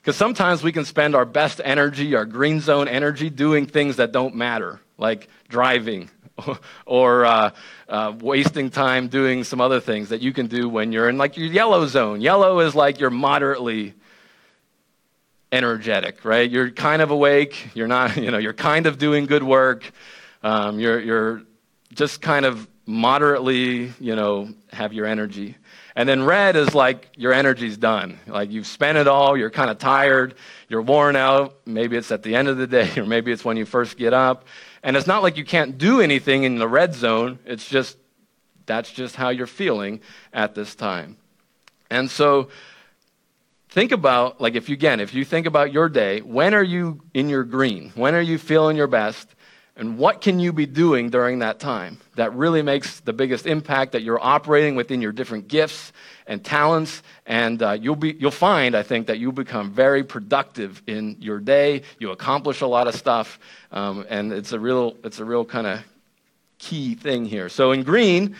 Because 0.00 0.16
sometimes 0.16 0.62
we 0.62 0.72
can 0.72 0.84
spend 0.84 1.14
our 1.14 1.24
best 1.24 1.60
energy, 1.62 2.14
our 2.14 2.24
green 2.24 2.60
zone 2.60 2.88
energy, 2.88 3.30
doing 3.30 3.66
things 3.66 3.96
that 3.96 4.12
don't 4.12 4.34
matter, 4.34 4.80
like 4.98 5.28
driving 5.48 6.10
or 6.86 7.24
uh, 7.24 7.50
uh, 7.88 8.14
wasting 8.18 8.70
time 8.70 9.08
doing 9.08 9.44
some 9.44 9.60
other 9.60 9.78
things 9.78 10.08
that 10.08 10.20
you 10.20 10.32
can 10.32 10.46
do 10.46 10.68
when 10.68 10.90
you're 10.90 11.08
in 11.08 11.18
like 11.18 11.36
your 11.36 11.46
yellow 11.46 11.86
zone. 11.86 12.20
Yellow 12.20 12.60
is 12.60 12.74
like 12.74 12.98
you're 12.98 13.10
moderately 13.10 13.94
energetic, 15.52 16.24
right? 16.24 16.50
You're 16.50 16.70
kind 16.70 17.02
of 17.02 17.10
awake. 17.10 17.68
You're 17.74 17.88
not, 17.88 18.16
you 18.24 18.30
know, 18.30 18.38
you're 18.38 18.52
kind 18.52 18.86
of 18.86 18.98
doing 18.98 19.26
good 19.26 19.42
work. 19.42 19.90
Um, 20.42 20.80
you're, 20.80 21.00
you're 21.00 21.42
just 21.92 22.22
kind 22.22 22.46
of 22.46 22.66
moderately, 22.90 23.92
you 24.00 24.16
know, 24.16 24.48
have 24.72 24.92
your 24.92 25.06
energy. 25.06 25.56
And 25.96 26.08
then 26.08 26.22
red 26.22 26.56
is 26.56 26.74
like 26.74 27.08
your 27.16 27.32
energy's 27.32 27.76
done. 27.76 28.18
Like 28.26 28.50
you've 28.50 28.66
spent 28.66 28.98
it 28.98 29.06
all, 29.06 29.36
you're 29.36 29.50
kind 29.50 29.70
of 29.70 29.78
tired, 29.78 30.34
you're 30.68 30.82
worn 30.82 31.16
out. 31.16 31.56
Maybe 31.66 31.96
it's 31.96 32.10
at 32.10 32.22
the 32.22 32.34
end 32.34 32.48
of 32.48 32.56
the 32.56 32.66
day, 32.66 32.90
or 32.96 33.06
maybe 33.06 33.32
it's 33.32 33.44
when 33.44 33.56
you 33.56 33.64
first 33.64 33.96
get 33.96 34.12
up. 34.12 34.46
And 34.82 34.96
it's 34.96 35.06
not 35.06 35.22
like 35.22 35.36
you 35.36 35.44
can't 35.44 35.78
do 35.78 36.00
anything 36.00 36.44
in 36.44 36.58
the 36.58 36.68
red 36.68 36.94
zone, 36.94 37.38
it's 37.44 37.68
just 37.68 37.96
that's 38.66 38.90
just 38.90 39.16
how 39.16 39.30
you're 39.30 39.46
feeling 39.46 40.00
at 40.32 40.54
this 40.54 40.74
time. 40.74 41.16
And 41.90 42.08
so 42.08 42.50
think 43.68 43.90
about, 43.90 44.40
like, 44.40 44.54
if 44.54 44.68
you, 44.68 44.74
again, 44.74 45.00
if 45.00 45.12
you 45.12 45.24
think 45.24 45.46
about 45.46 45.72
your 45.72 45.88
day, 45.88 46.20
when 46.20 46.54
are 46.54 46.62
you 46.62 47.00
in 47.12 47.28
your 47.28 47.42
green? 47.42 47.90
When 47.96 48.14
are 48.14 48.20
you 48.20 48.38
feeling 48.38 48.76
your 48.76 48.86
best? 48.86 49.28
And 49.76 49.96
what 49.96 50.20
can 50.20 50.40
you 50.40 50.52
be 50.52 50.66
doing 50.66 51.10
during 51.10 51.38
that 51.38 51.58
time 51.58 51.98
that 52.16 52.34
really 52.34 52.60
makes 52.60 53.00
the 53.00 53.12
biggest 53.12 53.46
impact 53.46 53.92
that 53.92 54.02
you're 54.02 54.22
operating 54.22 54.74
within 54.74 55.00
your 55.00 55.12
different 55.12 55.48
gifts 55.48 55.92
and 56.26 56.44
talents? 56.44 57.02
And 57.24 57.62
uh, 57.62 57.72
you'll, 57.72 57.96
be, 57.96 58.14
you'll 58.18 58.30
find, 58.30 58.74
I 58.74 58.82
think, 58.82 59.06
that 59.06 59.18
you 59.18 59.32
become 59.32 59.70
very 59.70 60.04
productive 60.04 60.82
in 60.86 61.16
your 61.20 61.38
day. 61.38 61.82
You 61.98 62.10
accomplish 62.10 62.60
a 62.60 62.66
lot 62.66 62.88
of 62.88 62.94
stuff. 62.94 63.38
Um, 63.72 64.04
and 64.08 64.32
it's 64.32 64.52
a 64.52 64.60
real, 64.60 64.96
it's 65.02 65.20
a 65.20 65.24
real 65.24 65.44
kind 65.44 65.66
of 65.66 65.80
key 66.58 66.94
thing 66.94 67.24
here. 67.24 67.48
So 67.48 67.72
in 67.72 67.82
green, 67.82 68.36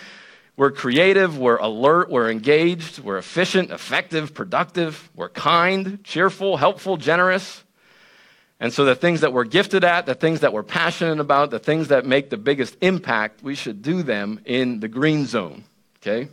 we're 0.57 0.73
creative, 0.73 1.39
we're 1.39 1.57
alert, 1.57 2.11
we're 2.11 2.31
engaged, 2.31 2.99
we're 2.99 3.17
efficient, 3.17 3.71
effective, 3.71 4.35
productive, 4.35 5.09
we're 5.15 5.31
kind, 5.31 6.05
cheerful, 6.05 6.59
helpful, 6.59 6.99
generous. 6.99 7.65
And 8.63 8.73
so, 8.73 8.85
the 8.85 8.95
things 8.95 9.23
that 9.23 9.33
we're 9.33 9.45
gifted 9.45 9.85
at, 9.85 10.05
the 10.05 10.15
things 10.15 10.41
that 10.41 10.53
we're 10.53 10.63
passionate 10.63 11.19
about, 11.19 11.51
the 11.51 11.59
things 11.59 11.89
that 11.89 12.05
make 12.05 12.29
the 12.29 12.37
biggest 12.37 12.77
impact, 12.83 13.43
we 13.43 13.55
should 13.55 13.81
do 13.81 14.03
them 14.03 14.41
in 14.45 14.81
the 14.81 14.89
green 14.89 15.25
zone. 15.25 15.65
Okay? 16.03 16.29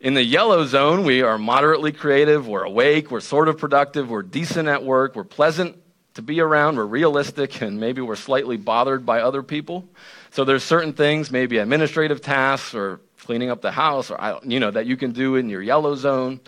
In 0.00 0.14
the 0.14 0.24
yellow 0.24 0.64
zone, 0.64 1.04
we 1.04 1.22
are 1.22 1.38
moderately 1.38 1.92
creative, 1.92 2.48
we're 2.48 2.64
awake, 2.64 3.10
we're 3.10 3.20
sort 3.20 3.48
of 3.48 3.58
productive, 3.58 4.10
we're 4.10 4.22
decent 4.22 4.66
at 4.66 4.82
work, 4.82 5.14
we're 5.14 5.22
pleasant 5.22 5.76
to 6.14 6.22
be 6.22 6.40
around, 6.40 6.76
we're 6.76 6.86
realistic, 6.86 7.60
and 7.62 7.78
maybe 7.78 8.00
we're 8.00 8.16
slightly 8.16 8.56
bothered 8.56 9.06
by 9.06 9.20
other 9.20 9.42
people. 9.42 9.86
So 10.30 10.44
there's 10.44 10.64
certain 10.64 10.92
things, 10.92 11.30
maybe 11.30 11.58
administrative 11.58 12.20
tasks 12.20 12.74
or 12.74 12.98
cleaning 13.20 13.50
up 13.50 13.60
the 13.60 13.70
house, 13.70 14.10
or 14.10 14.40
you 14.42 14.58
know 14.58 14.70
that 14.70 14.86
you 14.86 14.96
can 14.96 15.12
do 15.12 15.36
in 15.36 15.48
your 15.48 15.62
yellow 15.62 15.94
zone. 15.94 16.40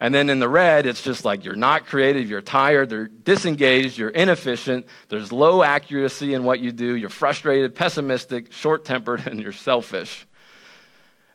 And 0.00 0.14
then 0.14 0.30
in 0.30 0.38
the 0.38 0.48
red, 0.48 0.86
it's 0.86 1.02
just 1.02 1.24
like 1.26 1.44
you're 1.44 1.54
not 1.54 1.86
creative, 1.86 2.28
you're 2.28 2.40
tired, 2.40 2.88
they're 2.88 3.06
disengaged, 3.06 3.98
you're 3.98 4.08
inefficient, 4.08 4.86
there's 5.10 5.30
low 5.30 5.62
accuracy 5.62 6.32
in 6.32 6.44
what 6.44 6.60
you 6.60 6.72
do, 6.72 6.96
you're 6.96 7.10
frustrated, 7.10 7.74
pessimistic, 7.74 8.50
short 8.52 8.84
tempered, 8.84 9.26
and 9.26 9.40
you're 9.40 9.52
selfish. 9.52 10.26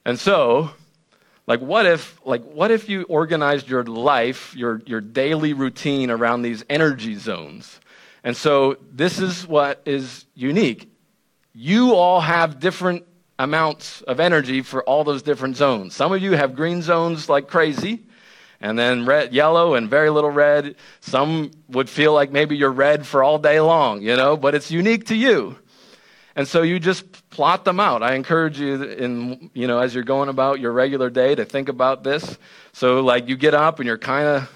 And 0.04 0.20
so, 0.20 0.72
like 1.48 1.62
what 1.62 1.86
if 1.86 2.20
like 2.26 2.44
what 2.44 2.72
if 2.72 2.90
you 2.90 3.04
organized 3.04 3.70
your 3.70 3.84
life, 3.84 4.56
your 4.56 4.82
your 4.86 5.02
daily 5.02 5.54
routine 5.54 6.10
around 6.10 6.42
these 6.42 6.66
energy 6.70 7.16
zones? 7.16 7.80
And 8.24 8.36
so 8.36 8.78
this 8.92 9.20
is 9.20 9.48
what 9.48 9.84
is 9.86 10.26
unique 10.34 10.90
you 11.56 11.94
all 11.94 12.20
have 12.20 12.60
different 12.60 13.06
amounts 13.40 14.02
of 14.02 14.20
energy 14.20 14.62
for 14.62 14.84
all 14.84 15.06
those 15.06 15.24
different 15.24 15.56
zones. 15.56 15.96
Some 15.96 16.12
of 16.12 16.22
you 16.22 16.34
have 16.34 16.54
green 16.54 16.82
zones 16.82 17.30
like 17.30 17.48
crazy, 17.48 18.04
and 18.62 18.78
then 18.78 19.06
red, 19.06 19.34
yellow, 19.34 19.76
and 19.76 19.90
very 19.90 20.10
little 20.10 20.30
red. 20.30 20.76
Some 21.02 21.52
would 21.70 21.90
feel 21.90 22.14
like 22.14 22.32
maybe 22.32 22.58
you're 22.58 22.72
red 22.72 23.06
for 23.06 23.24
all 23.24 23.38
day 23.38 23.60
long, 23.60 24.02
you 24.02 24.16
know, 24.16 24.38
but 24.38 24.56
it's 24.56 24.72
unique 24.72 25.08
to 25.08 25.16
you. 25.16 25.58
And 26.36 26.48
so 26.48 26.64
you 26.64 26.80
just 26.80 27.30
plot 27.30 27.64
them 27.64 27.80
out. 27.80 28.04
I 28.04 28.16
encourage 28.16 28.60
you 28.60 28.84
in, 28.84 29.50
you 29.54 29.68
know, 29.68 29.80
as 29.80 29.96
you're 29.96 30.04
going 30.04 30.28
about 30.28 30.60
your 30.60 30.74
regular 30.74 31.10
day 31.10 31.34
to 31.34 31.46
think 31.46 31.70
about 31.70 32.04
this. 32.04 32.38
So 32.74 33.02
like 33.02 33.30
you 33.30 33.38
get 33.38 33.54
up 33.54 33.80
and 33.80 33.88
you're 33.88 33.98
kind 33.98 34.28
of 34.28 34.52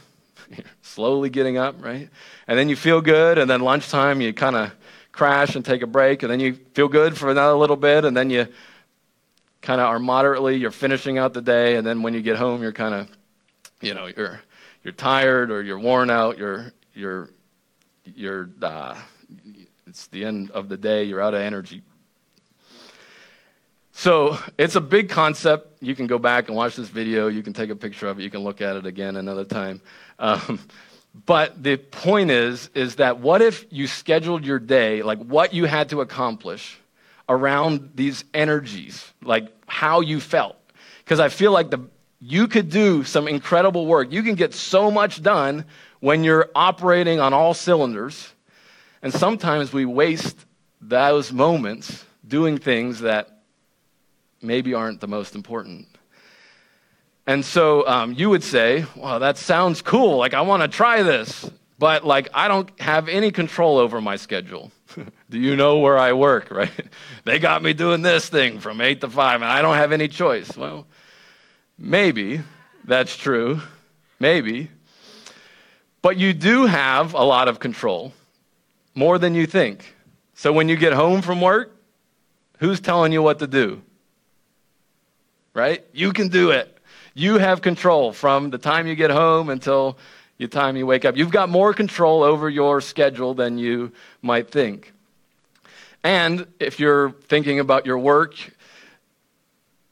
slowly 0.81 1.29
getting 1.29 1.57
up, 1.57 1.83
right? 1.83 2.09
And 2.47 2.59
then 2.59 2.69
you 2.69 2.75
feel 2.75 3.01
good, 3.01 3.37
and 3.37 3.49
then 3.49 3.61
lunchtime 3.61 4.21
you 4.21 4.33
kind 4.33 4.55
of 4.55 4.71
crash 5.11 5.55
and 5.55 5.63
take 5.63 5.81
a 5.81 5.87
break, 5.87 6.23
and 6.23 6.31
then 6.31 6.39
you 6.39 6.53
feel 6.73 6.87
good 6.87 7.17
for 7.17 7.29
another 7.29 7.53
little 7.53 7.75
bit, 7.75 8.05
and 8.05 8.15
then 8.15 8.29
you 8.29 8.47
kind 9.61 9.81
of 9.81 9.87
are 9.87 9.99
moderately, 9.99 10.57
you're 10.57 10.71
finishing 10.71 11.17
out 11.17 11.33
the 11.33 11.41
day, 11.41 11.75
and 11.75 11.85
then 11.85 12.01
when 12.01 12.13
you 12.13 12.21
get 12.21 12.37
home, 12.37 12.61
you're 12.61 12.71
kind 12.71 12.95
of, 12.95 13.09
you 13.81 13.93
know, 13.93 14.07
you're 14.15 14.41
you're 14.83 14.93
tired 14.93 15.51
or 15.51 15.61
you're 15.61 15.79
worn 15.79 16.09
out, 16.09 16.37
you're 16.37 16.73
you're 16.93 17.29
you're 18.05 18.49
uh, 18.61 18.95
it's 19.87 20.07
the 20.07 20.25
end 20.25 20.51
of 20.51 20.69
the 20.69 20.77
day, 20.77 21.03
you're 21.03 21.21
out 21.21 21.33
of 21.33 21.41
energy. 21.41 21.81
So 23.91 24.37
it's 24.57 24.75
a 24.75 24.81
big 24.81 25.09
concept. 25.09 25.83
You 25.83 25.93
can 25.93 26.07
go 26.07 26.17
back 26.17 26.47
and 26.47 26.55
watch 26.55 26.77
this 26.77 26.87
video. 26.87 27.27
You 27.27 27.43
can 27.43 27.51
take 27.51 27.69
a 27.69 27.75
picture 27.75 28.07
of 28.07 28.17
it. 28.17 28.23
You 28.23 28.29
can 28.29 28.41
look 28.41 28.61
at 28.61 28.77
it 28.77 28.85
again 28.85 29.17
another 29.17 29.43
time. 29.43 29.81
Um, 30.19 30.59
but 31.25 31.61
the 31.61 31.75
point 31.75 32.31
is, 32.31 32.69
is 32.75 32.95
that 32.95 33.19
what 33.19 33.41
if 33.41 33.65
you 33.71 33.87
scheduled 33.87 34.45
your 34.45 34.59
day, 34.59 35.01
like 35.01 35.19
what 35.19 35.53
you 35.53 35.65
had 35.65 35.89
to 35.89 36.01
accomplish 36.01 36.79
around 37.27 37.91
these 37.95 38.23
energies, 38.33 39.11
like 39.21 39.51
how 39.67 39.99
you 40.01 40.19
felt? 40.19 40.55
Because 41.03 41.19
I 41.19 41.29
feel 41.29 41.51
like 41.51 41.69
the, 41.69 41.79
you 42.21 42.47
could 42.47 42.69
do 42.69 43.03
some 43.03 43.27
incredible 43.27 43.85
work. 43.85 44.11
You 44.11 44.23
can 44.23 44.35
get 44.35 44.53
so 44.53 44.91
much 44.91 45.21
done 45.21 45.65
when 45.99 46.23
you're 46.23 46.49
operating 46.53 47.19
on 47.19 47.33
all 47.33 47.53
cylinders. 47.53 48.33
And 49.01 49.13
sometimes 49.13 49.71
we 49.71 49.85
waste 49.85 50.45
those 50.81 51.31
moments 51.31 52.05
doing 52.27 52.57
things 52.57 53.01
that 53.01 53.41
maybe 54.41 54.73
aren't 54.73 55.01
the 55.01 55.07
most 55.07 55.35
important. 55.35 55.87
And 57.25 57.45
so 57.45 57.87
um, 57.87 58.13
you 58.13 58.29
would 58.29 58.43
say, 58.43 58.85
well, 58.95 59.19
that 59.19 59.37
sounds 59.37 59.81
cool. 59.81 60.17
Like, 60.17 60.33
I 60.33 60.41
want 60.41 60.63
to 60.63 60.67
try 60.67 61.03
this. 61.03 61.49
But, 61.77 62.05
like, 62.05 62.27
I 62.33 62.49
don't 62.49 62.69
have 62.81 63.07
any 63.07 63.31
control 63.31 63.77
over 63.77 64.01
my 64.01 64.17
schedule. 64.17 64.71
Do 65.29 65.39
you 65.39 65.55
know 65.55 65.77
where 65.77 65.97
I 65.97 66.11
work, 66.11 66.51
right? 66.51 66.71
they 67.23 67.39
got 67.39 67.63
me 67.63 67.73
doing 67.73 68.01
this 68.01 68.27
thing 68.27 68.59
from 68.59 68.81
8 68.81 68.99
to 69.01 69.09
5, 69.09 69.41
and 69.41 69.49
I 69.49 69.61
don't 69.61 69.75
have 69.75 69.93
any 69.93 70.09
choice. 70.09 70.57
Well, 70.57 70.87
maybe 71.79 72.41
that's 72.83 73.15
true. 73.15 73.61
Maybe. 74.19 74.69
But 76.01 76.17
you 76.17 76.33
do 76.33 76.65
have 76.65 77.13
a 77.13 77.23
lot 77.23 77.47
of 77.47 77.59
control, 77.59 78.13
more 78.95 79.17
than 79.17 79.35
you 79.35 79.45
think. 79.45 79.95
So 80.33 80.51
when 80.51 80.69
you 80.69 80.75
get 80.75 80.93
home 80.93 81.21
from 81.21 81.41
work, 81.41 81.75
who's 82.59 82.79
telling 82.79 83.11
you 83.11 83.21
what 83.21 83.39
to 83.39 83.47
do? 83.47 83.81
Right? 85.53 85.85
You 85.93 86.13
can 86.13 86.29
do 86.29 86.51
it. 86.51 86.77
You 87.13 87.37
have 87.37 87.61
control 87.61 88.13
from 88.13 88.49
the 88.49 88.57
time 88.57 88.87
you 88.87 88.95
get 88.95 89.11
home 89.11 89.49
until 89.49 89.97
the 90.37 90.47
time 90.47 90.77
you 90.77 90.85
wake 90.85 91.05
up. 91.05 91.17
You've 91.17 91.31
got 91.31 91.49
more 91.49 91.73
control 91.73 92.23
over 92.23 92.49
your 92.49 92.79
schedule 92.81 93.33
than 93.33 93.57
you 93.57 93.91
might 94.21 94.49
think. 94.49 94.93
And 96.03 96.47
if 96.59 96.79
you're 96.79 97.11
thinking 97.27 97.59
about 97.59 97.85
your 97.85 97.99
work, 97.99 98.35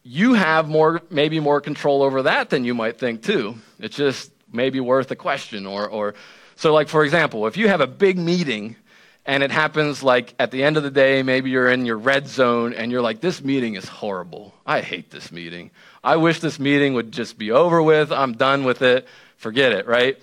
you 0.08 0.36
have 0.36 0.70
more, 0.70 1.02
maybe 1.10 1.42
more 1.42 1.60
control 1.60 2.02
over 2.02 2.24
that 2.24 2.50
than 2.50 2.64
you 2.64 2.74
might 2.74 2.98
think 2.98 3.24
too. 3.24 3.56
It's 3.78 3.98
just 3.98 4.32
maybe 4.52 4.80
worth 4.80 5.12
a 5.12 5.18
question 5.18 5.66
or, 5.66 5.88
or 5.90 6.16
so 6.56 6.74
like 6.74 6.88
for 6.88 7.04
example, 7.04 7.46
if 7.46 7.58
you 7.58 7.68
have 7.68 7.82
a 7.82 7.88
big 7.88 8.18
meeting 8.18 8.78
and 9.26 9.44
it 9.44 9.52
happens 9.52 10.02
like 10.04 10.34
at 10.40 10.52
the 10.52 10.64
end 10.64 10.78
of 10.78 10.84
the 10.84 10.92
day, 10.92 11.24
maybe 11.24 11.50
you're 11.50 11.70
in 11.70 11.86
your 11.86 11.98
red 11.98 12.30
zone 12.30 12.74
and 12.74 12.90
you're 12.90 13.02
like, 13.02 13.20
this 13.20 13.44
meeting 13.44 13.76
is 13.76 13.86
horrible. 13.86 14.54
I 14.66 14.80
hate 14.80 15.12
this 15.12 15.30
meeting. 15.30 15.72
I 16.02 16.16
wish 16.16 16.40
this 16.40 16.58
meeting 16.58 16.94
would 16.94 17.12
just 17.12 17.38
be 17.38 17.52
over 17.52 17.84
with. 17.84 18.14
I'm 18.14 18.32
done 18.32 18.64
with 18.64 18.82
it. 18.82 19.06
Forget 19.36 19.74
it, 19.74 19.88
right? 19.88 20.18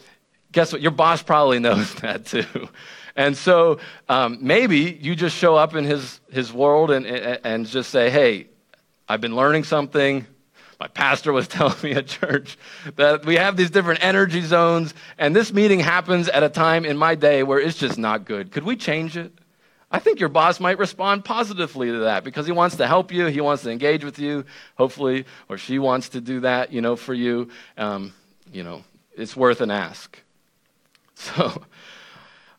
Guess 0.52 0.72
what? 0.72 0.80
Your 0.80 0.92
boss 0.92 1.22
probably 1.22 1.58
knows 1.66 1.94
that 1.96 2.24
too. 2.24 2.70
And 3.16 3.36
so 3.36 3.80
um, 4.08 4.38
maybe 4.40 4.98
you 5.00 5.14
just 5.14 5.36
show 5.36 5.56
up 5.56 5.74
in 5.74 5.84
his, 5.84 6.20
his 6.32 6.54
world 6.54 6.90
and, 6.90 7.06
and 7.06 7.66
just 7.66 7.90
say, 7.90 8.08
hey, 8.08 8.48
I've 9.08 9.20
been 9.20 9.36
learning 9.36 9.64
something. 9.64 10.26
My 10.80 10.88
pastor 10.88 11.32
was 11.32 11.48
telling 11.56 11.76
me 11.82 11.92
at 11.92 12.06
church 12.06 12.58
that 12.96 13.24
we 13.24 13.36
have 13.36 13.56
these 13.56 13.70
different 13.70 14.04
energy 14.04 14.40
zones, 14.40 14.94
and 15.18 15.34
this 15.34 15.52
meeting 15.52 15.80
happens 15.80 16.28
at 16.28 16.42
a 16.42 16.48
time 16.48 16.84
in 16.84 16.96
my 16.96 17.14
day 17.14 17.42
where 17.42 17.58
it's 17.58 17.78
just 17.78 17.98
not 17.98 18.24
good. 18.24 18.50
Could 18.50 18.64
we 18.64 18.76
change 18.76 19.16
it? 19.16 19.32
I 19.90 20.00
think 20.00 20.18
your 20.18 20.28
boss 20.28 20.58
might 20.58 20.78
respond 20.78 21.24
positively 21.24 21.88
to 21.90 21.98
that 21.98 22.24
because 22.24 22.46
he 22.46 22.52
wants 22.52 22.76
to 22.76 22.86
help 22.88 23.12
you, 23.12 23.26
he 23.26 23.40
wants 23.40 23.62
to 23.62 23.70
engage 23.70 24.04
with 24.04 24.18
you, 24.18 24.44
hopefully, 24.76 25.24
or 25.48 25.56
she 25.56 25.78
wants 25.78 26.08
to 26.10 26.20
do 26.20 26.40
that, 26.40 26.72
you 26.72 26.80
know, 26.80 26.96
for 26.96 27.14
you. 27.14 27.48
Um, 27.78 28.12
you 28.52 28.64
know, 28.64 28.82
it's 29.16 29.36
worth 29.36 29.60
an 29.60 29.70
ask. 29.70 30.20
So, 31.16 31.62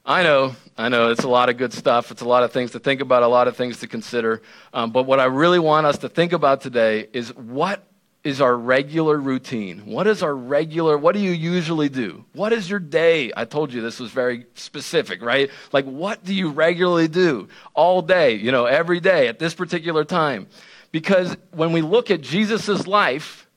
I 0.08 0.22
know, 0.22 0.56
I 0.78 0.90
know, 0.90 1.10
it's 1.10 1.24
a 1.24 1.28
lot 1.28 1.50
of 1.50 1.58
good 1.58 1.74
stuff. 1.74 2.12
It's 2.12 2.22
a 2.22 2.28
lot 2.28 2.44
of 2.44 2.52
things 2.52 2.72
to 2.72 2.80
think 2.80 3.02
about, 3.02 3.24
a 3.24 3.28
lot 3.28 3.48
of 3.48 3.58
things 3.58 3.80
to 3.80 3.88
consider. 3.88 4.44
Um, 4.72 4.92
but 4.92 5.04
what 5.04 5.20
I 5.20 5.26
really 5.26 5.58
want 5.58 5.88
us 5.88 5.98
to 6.00 6.10
think 6.10 6.32
about 6.32 6.62
today 6.62 7.08
is 7.12 7.36
what 7.36 7.84
is 8.24 8.40
our 8.40 8.56
regular 8.56 9.18
routine? 9.18 9.84
What 9.88 10.06
is 10.06 10.22
our 10.22 10.36
regular, 10.36 10.96
what 10.96 11.16
do 11.16 11.22
you 11.22 11.32
usually 11.32 11.90
do? 11.90 12.24
What 12.34 12.54
is 12.54 12.70
your 12.70 12.80
day? 12.80 13.32
I 13.36 13.46
told 13.46 13.74
you 13.74 13.82
this 13.82 14.00
was 14.00 14.12
very 14.12 14.46
specific, 14.54 15.24
right? 15.24 15.50
Like, 15.72 15.86
what 15.86 16.24
do 16.24 16.36
you 16.36 16.50
regularly 16.50 17.08
do 17.08 17.48
all 17.74 18.04
day, 18.04 18.36
you 18.36 18.52
know, 18.52 18.66
every 18.66 19.00
day 19.00 19.28
at 19.28 19.40
this 19.40 19.56
particular 19.56 20.06
time? 20.06 20.46
Because 20.92 21.36
when 21.52 21.72
we 21.72 21.82
look 21.82 22.12
at 22.12 22.22
Jesus' 22.22 22.86
life, 22.86 23.48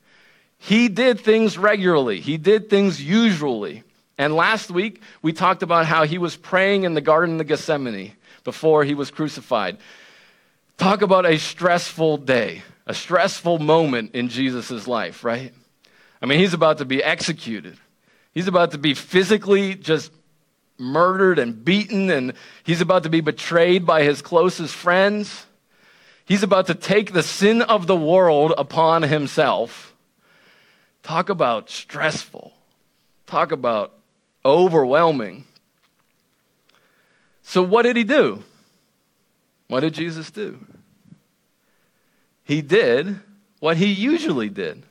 he 0.57 0.89
did 0.89 1.21
things 1.21 1.59
regularly, 1.59 2.21
he 2.21 2.39
did 2.39 2.71
things 2.71 3.03
usually. 3.03 3.85
And 4.19 4.35
last 4.35 4.71
week, 4.71 5.01
we 5.23 5.33
talked 5.33 5.63
about 5.63 5.87
how 5.87 6.05
he 6.05 6.19
was 6.19 6.37
praying 6.37 6.83
in 6.83 6.95
the 6.95 7.01
Garden 7.01 7.41
of 7.41 7.47
Gethsemane 7.47 8.13
before 8.43 8.83
he 8.83 8.95
was 8.95 9.13
crucified. 9.13 9.79
Talk 10.77 11.03
about 11.03 11.25
a 11.25 11.39
stressful 11.39 12.19
day, 12.19 12.63
a 12.87 12.95
stressful 12.95 13.61
moment 13.61 14.15
in 14.15 14.29
Jesus' 14.29 14.89
life, 14.89 15.23
right? 15.23 15.55
I 16.21 16.27
mean, 16.27 16.41
he's 16.41 16.55
about 16.55 16.79
to 16.79 16.85
be 16.85 17.03
executed. 17.03 17.77
He's 18.35 18.49
about 18.49 18.73
to 18.73 18.79
be 18.79 18.95
physically 18.95 19.77
just 19.77 20.13
murdered 20.79 21.39
and 21.39 21.65
beaten, 21.65 22.11
and 22.11 22.33
he's 22.65 22.81
about 22.81 23.05
to 23.05 23.09
be 23.09 23.21
betrayed 23.21 23.87
by 23.87 24.03
his 24.03 24.23
closest 24.23 24.75
friends. 24.75 25.47
He's 26.25 26.43
about 26.43 26.67
to 26.67 26.75
take 26.75 27.13
the 27.13 27.23
sin 27.23 27.63
of 27.63 27.87
the 27.87 27.97
world 27.97 28.53
upon 28.59 29.03
himself. 29.03 29.95
Talk 31.03 31.29
about 31.29 31.71
stressful. 31.71 32.53
Talk 33.27 33.51
about 33.51 33.98
overwhelming. 34.49 35.45
So, 37.43 37.63
what 37.63 37.83
did 37.83 37.97
he 37.97 38.05
do? 38.05 38.43
What 39.69 39.81
did 39.81 39.95
Jesus 39.95 40.31
do? 40.31 40.59
He 42.45 42.63
did 42.63 43.21
what 43.61 43.77
he 43.77 43.93
usually 43.93 44.49
did. 44.49 44.83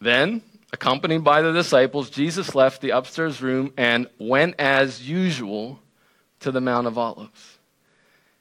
Then, 0.00 0.42
accompanied 0.72 1.24
by 1.24 1.42
the 1.42 1.52
disciples, 1.52 2.08
Jesus 2.08 2.54
left 2.54 2.80
the 2.80 2.90
upstairs 2.90 3.42
room 3.42 3.72
and 3.76 4.08
went 4.18 4.54
as 4.58 5.06
usual 5.06 5.80
to 6.40 6.50
the 6.50 6.60
Mount 6.60 6.86
of 6.86 6.96
Olives. 6.96 7.58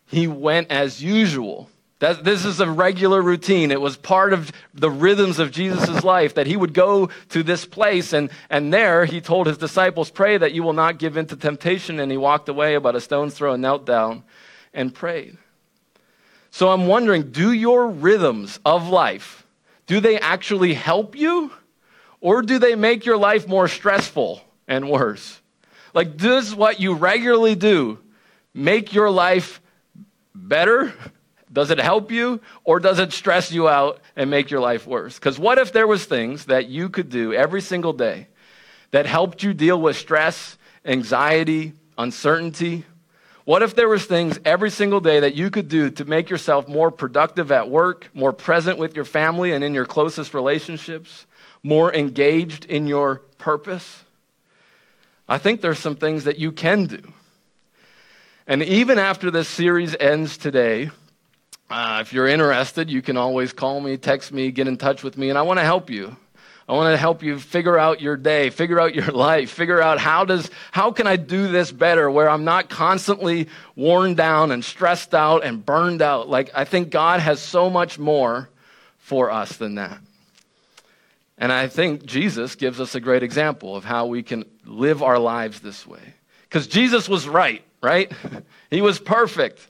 He 0.05 0.27
went 0.27 0.71
as 0.71 1.03
usual. 1.03 1.69
That, 1.99 2.23
this 2.23 2.45
is 2.45 2.59
a 2.59 2.69
regular 2.69 3.21
routine. 3.21 3.71
It 3.71 3.81
was 3.81 3.97
part 3.97 4.31
of 4.31 4.51
the 4.73 4.91
rhythms 4.91 5.39
of 5.39 5.51
Jesus' 5.51 6.03
life 6.03 6.35
that 6.35 6.45
he 6.45 6.55
would 6.55 6.73
go 6.73 7.09
to 7.29 7.41
this 7.41 7.65
place, 7.65 8.13
and, 8.13 8.29
and 8.51 8.71
there 8.71 9.05
he 9.05 9.19
told 9.19 9.47
his 9.47 9.57
disciples, 9.57 10.11
Pray 10.11 10.37
that 10.37 10.53
you 10.53 10.61
will 10.61 10.73
not 10.73 10.99
give 10.99 11.17
in 11.17 11.25
to 11.27 11.35
temptation. 11.35 11.99
And 11.99 12.11
he 12.11 12.17
walked 12.17 12.49
away 12.49 12.75
about 12.75 12.95
a 12.95 13.01
stone's 13.01 13.33
throw 13.33 13.53
and 13.53 13.61
knelt 13.63 13.85
down 13.85 14.23
and 14.73 14.93
prayed. 14.93 15.37
So 16.51 16.69
I'm 16.69 16.87
wondering 16.87 17.31
do 17.31 17.51
your 17.51 17.87
rhythms 17.87 18.59
of 18.63 18.89
life, 18.89 19.45
do 19.87 19.99
they 19.99 20.19
actually 20.19 20.75
help 20.75 21.15
you, 21.15 21.51
or 22.21 22.41
do 22.41 22.59
they 22.59 22.75
make 22.75 23.05
your 23.05 23.17
life 23.17 23.47
more 23.47 23.67
stressful 23.67 24.41
and 24.67 24.89
worse? 24.89 25.41
Like, 25.93 26.17
does 26.17 26.53
what 26.53 26.79
you 26.79 26.93
regularly 26.93 27.55
do 27.55 27.97
make 28.53 28.93
your 28.93 29.09
life 29.09 29.61
better? 30.35 30.93
Does 31.51 31.71
it 31.71 31.79
help 31.79 32.11
you 32.11 32.41
or 32.63 32.79
does 32.79 32.99
it 32.99 33.13
stress 33.13 33.51
you 33.51 33.69
out 33.69 33.99
and 34.15 34.29
make 34.29 34.51
your 34.51 34.59
life 34.59 34.85
worse? 34.85 35.15
Because 35.15 35.39
what 35.39 35.57
if 35.57 35.71
there 35.71 35.87
was 35.87 36.05
things 36.05 36.45
that 36.45 36.67
you 36.67 36.89
could 36.89 37.09
do 37.09 37.33
every 37.33 37.61
single 37.61 37.93
day 37.93 38.27
that 38.91 39.05
helped 39.05 39.43
you 39.43 39.53
deal 39.53 39.79
with 39.79 39.95
stress, 39.95 40.57
anxiety, 40.85 41.73
uncertainty? 41.97 42.85
What 43.45 43.63
if 43.63 43.75
there 43.75 43.87
was 43.87 44.05
things 44.05 44.37
every 44.43 44.69
single 44.69 44.99
day 44.99 45.21
that 45.21 45.35
you 45.35 45.49
could 45.49 45.69
do 45.69 45.89
to 45.91 46.03
make 46.03 46.29
yourself 46.29 46.67
more 46.67 46.91
productive 46.91 47.49
at 47.49 47.69
work, 47.69 48.09
more 48.13 48.33
present 48.33 48.77
with 48.77 48.93
your 48.93 49.05
family 49.05 49.53
and 49.53 49.63
in 49.63 49.73
your 49.73 49.85
closest 49.85 50.33
relationships, 50.33 51.25
more 51.63 51.93
engaged 51.93 52.65
in 52.65 52.87
your 52.87 53.19
purpose? 53.37 54.03
I 55.29 55.37
think 55.37 55.61
there's 55.61 55.79
some 55.79 55.95
things 55.95 56.25
that 56.25 56.39
you 56.39 56.51
can 56.51 56.87
do. 56.87 57.01
And 58.47 58.63
even 58.63 58.99
after 58.99 59.31
this 59.31 59.47
series 59.47 59.95
ends 59.97 60.37
today, 60.37 60.89
uh, 61.69 61.99
if 62.01 62.13
you're 62.13 62.27
interested, 62.27 62.89
you 62.89 63.01
can 63.01 63.17
always 63.17 63.51
call 63.51 63.81
me, 63.81 63.97
text 63.97 64.31
me, 64.31 64.51
get 64.51 64.67
in 64.67 64.77
touch 64.77 65.03
with 65.03 65.17
me, 65.17 65.29
and 65.29 65.37
I 65.37 65.41
want 65.41 65.59
to 65.59 65.65
help 65.65 65.89
you. 65.89 66.15
I 66.69 66.73
want 66.73 66.93
to 66.93 66.97
help 66.97 67.23
you 67.23 67.39
figure 67.39 67.77
out 67.77 68.01
your 68.01 68.17
day, 68.17 68.49
figure 68.49 68.79
out 68.79 68.93
your 68.93 69.05
life, 69.11 69.51
figure 69.51 69.81
out 69.81 69.99
how 69.99 70.25
does 70.25 70.49
how 70.71 70.91
can 70.91 71.07
I 71.07 71.15
do 71.15 71.47
this 71.47 71.71
better 71.71 72.11
where 72.11 72.29
I'm 72.29 72.43
not 72.43 72.69
constantly 72.69 73.47
worn 73.75 74.15
down 74.15 74.51
and 74.51 74.63
stressed 74.63 75.15
out 75.15 75.45
and 75.45 75.65
burned 75.65 76.01
out. 76.01 76.27
Like 76.27 76.51
I 76.53 76.65
think 76.65 76.89
God 76.89 77.21
has 77.21 77.41
so 77.41 77.69
much 77.69 77.97
more 77.97 78.49
for 78.97 79.31
us 79.31 79.55
than 79.55 79.75
that. 79.75 79.99
And 81.37 81.53
I 81.53 81.67
think 81.67 82.05
Jesus 82.05 82.55
gives 82.55 82.81
us 82.81 82.95
a 82.95 82.99
great 82.99 83.23
example 83.23 83.75
of 83.75 83.85
how 83.85 84.07
we 84.07 84.23
can 84.23 84.43
live 84.65 85.01
our 85.03 85.19
lives 85.19 85.61
this 85.61 85.87
way. 85.87 86.15
Cuz 86.49 86.67
Jesus 86.67 87.07
was 87.07 87.29
right, 87.29 87.63
right? 87.81 88.11
he 88.69 88.81
was 88.81 88.99
perfect. 88.99 89.65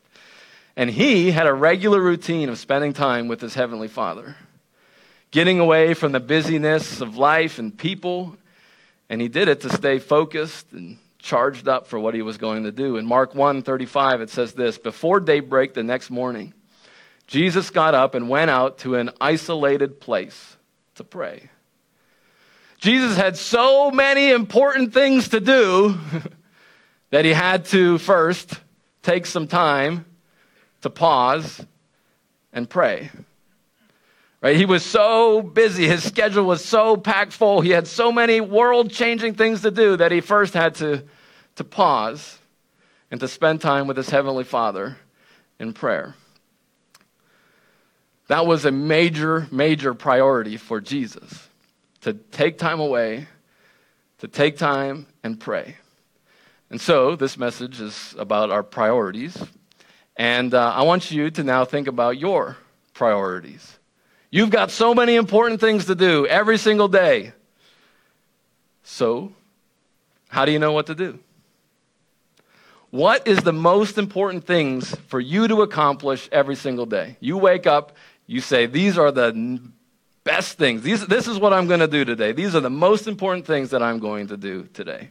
And 0.77 0.91
he 0.91 1.31
had 1.31 1.47
a 1.47 1.53
regular 1.53 1.99
routine 1.99 2.49
of 2.49 2.59
spending 2.59 2.93
time 2.93 3.27
with 3.27 3.41
his 3.41 3.55
heavenly 3.55 3.87
Father, 3.87 4.35
getting 5.31 5.59
away 5.59 5.95
from 5.95 6.11
the 6.11 6.19
busyness 6.19 7.01
of 7.01 7.17
life 7.17 7.57
and 7.57 7.75
people. 7.75 8.37
And 9.09 9.19
he 9.19 9.27
did 9.27 9.47
it 9.47 9.61
to 9.61 9.71
stay 9.71 9.97
focused 9.97 10.71
and 10.73 10.99
charged 11.17 11.67
up 11.67 11.87
for 11.87 11.97
what 11.97 12.13
he 12.13 12.21
was 12.21 12.37
going 12.37 12.63
to 12.65 12.71
do. 12.71 12.97
In 12.97 13.07
Mark 13.07 13.33
1:35 13.33 14.21
it 14.21 14.29
says 14.29 14.53
this, 14.53 14.77
before 14.77 15.19
daybreak 15.19 15.73
the 15.73 15.81
next 15.81 16.11
morning, 16.11 16.53
Jesus 17.25 17.71
got 17.71 17.95
up 17.95 18.13
and 18.13 18.29
went 18.29 18.51
out 18.51 18.77
to 18.79 18.95
an 18.95 19.09
isolated 19.19 19.99
place 19.99 20.57
to 20.93 21.03
pray. 21.03 21.49
Jesus 22.77 23.17
had 23.17 23.35
so 23.35 23.89
many 23.89 24.29
important 24.29 24.93
things 24.93 25.29
to 25.29 25.39
do 25.39 25.97
that 27.09 27.25
he 27.25 27.33
had 27.33 27.65
to 27.65 27.97
first 27.97 28.59
take 29.01 29.25
some 29.25 29.47
time 29.47 30.05
to 30.87 30.89
pause 30.89 31.65
and 32.53 32.69
pray. 32.69 33.11
Right? 34.41 34.55
He 34.55 34.65
was 34.65 34.85
so 34.85 35.41
busy, 35.41 35.85
his 35.85 36.03
schedule 36.03 36.45
was 36.45 36.63
so 36.63 36.95
packed 36.95 37.33
full, 37.33 37.59
he 37.59 37.71
had 37.71 37.87
so 37.87 38.11
many 38.11 38.39
world 38.39 38.89
changing 38.89 39.33
things 39.33 39.63
to 39.63 39.71
do 39.71 39.97
that 39.97 40.13
he 40.13 40.21
first 40.21 40.53
had 40.53 40.75
to, 40.75 41.03
to 41.55 41.63
pause 41.65 42.39
and 43.11 43.19
to 43.19 43.27
spend 43.27 43.59
time 43.59 43.87
with 43.87 43.97
his 43.97 44.09
Heavenly 44.09 44.45
Father 44.45 44.97
in 45.59 45.73
prayer. 45.73 46.15
That 48.27 48.45
was 48.45 48.63
a 48.63 48.71
major, 48.71 49.47
major 49.51 49.93
priority 49.93 50.55
for 50.55 50.79
Jesus 50.79 51.49
to 52.01 52.13
take 52.13 52.57
time 52.57 52.79
away, 52.79 53.27
to 54.19 54.27
take 54.27 54.57
time 54.57 55.07
and 55.23 55.39
pray. 55.39 55.75
And 56.69 56.79
so, 56.79 57.15
this 57.15 57.37
message 57.37 57.81
is 57.81 58.15
about 58.17 58.51
our 58.51 58.63
priorities 58.63 59.37
and 60.17 60.53
uh, 60.53 60.73
I 60.75 60.81
want 60.81 61.11
you 61.11 61.29
to 61.29 61.43
now 61.43 61.63
think 61.63 61.87
about 61.87 62.17
your 62.17 62.57
priorities. 62.93 63.77
You've 64.31 64.49
got 64.49 64.71
so 64.71 64.93
many 64.93 65.15
important 65.15 65.61
things 65.61 65.85
to 65.85 65.95
do 65.95 66.25
every 66.25 66.57
single 66.57 66.87
day. 66.87 67.33
So, 68.83 69.31
how 70.29 70.43
do 70.45 70.51
you 70.51 70.59
know 70.59 70.71
what 70.71 70.87
to 70.87 70.95
do? 70.95 71.19
What 72.89 73.27
is 73.27 73.39
the 73.39 73.53
most 73.53 73.97
important 73.97 74.45
things 74.45 74.95
for 75.07 75.19
you 75.19 75.47
to 75.47 75.61
accomplish 75.61 76.27
every 76.31 76.55
single 76.55 76.85
day? 76.85 77.17
You 77.19 77.37
wake 77.37 77.67
up, 77.67 77.95
you 78.25 78.41
say, 78.41 78.65
These 78.65 78.97
are 78.97 79.11
the 79.11 79.61
best 80.23 80.57
things. 80.57 80.81
These, 80.81 81.05
this 81.07 81.27
is 81.27 81.37
what 81.37 81.53
I'm 81.53 81.67
going 81.67 81.79
to 81.79 81.87
do 81.87 82.03
today. 82.03 82.31
These 82.31 82.55
are 82.55 82.59
the 82.59 82.69
most 82.69 83.07
important 83.07 83.45
things 83.45 83.69
that 83.69 83.83
I'm 83.83 83.99
going 83.99 84.27
to 84.27 84.37
do 84.37 84.67
today. 84.73 85.09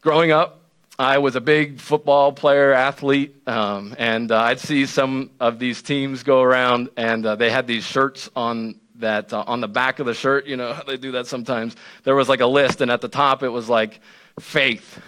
growing 0.00 0.32
up, 0.32 0.61
I 0.98 1.18
was 1.18 1.36
a 1.36 1.40
big 1.40 1.80
football 1.80 2.32
player, 2.32 2.72
athlete, 2.72 3.48
um, 3.48 3.94
and 3.98 4.30
uh, 4.30 4.40
I'd 4.42 4.60
see 4.60 4.84
some 4.84 5.30
of 5.40 5.58
these 5.58 5.80
teams 5.80 6.22
go 6.22 6.42
around, 6.42 6.90
and 6.96 7.24
uh, 7.24 7.34
they 7.34 7.50
had 7.50 7.66
these 7.66 7.84
shirts 7.84 8.28
on 8.36 8.78
that 8.96 9.32
uh, 9.32 9.42
on 9.46 9.60
the 9.60 9.68
back 9.68 10.00
of 10.00 10.06
the 10.06 10.12
shirt. 10.14 10.46
You 10.46 10.56
know, 10.56 10.78
they 10.86 10.98
do 10.98 11.12
that 11.12 11.26
sometimes. 11.26 11.76
There 12.04 12.14
was 12.14 12.28
like 12.28 12.40
a 12.40 12.46
list, 12.46 12.82
and 12.82 12.90
at 12.90 13.00
the 13.00 13.08
top 13.08 13.42
it 13.42 13.48
was 13.48 13.68
like 13.70 14.00
faith, 14.38 15.00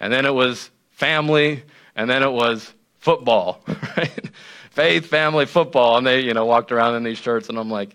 and 0.00 0.12
then 0.12 0.26
it 0.26 0.34
was 0.34 0.70
family, 0.90 1.62
and 1.96 2.10
then 2.10 2.22
it 2.22 2.32
was 2.32 2.72
football, 2.98 3.62
right? 3.96 4.30
faith, 4.70 5.06
family, 5.06 5.46
football, 5.46 5.96
and 5.96 6.06
they 6.06 6.20
you 6.20 6.34
know 6.34 6.44
walked 6.44 6.72
around 6.72 6.94
in 6.94 7.04
these 7.04 7.18
shirts, 7.18 7.48
and 7.48 7.58
I'm 7.58 7.70
like, 7.70 7.94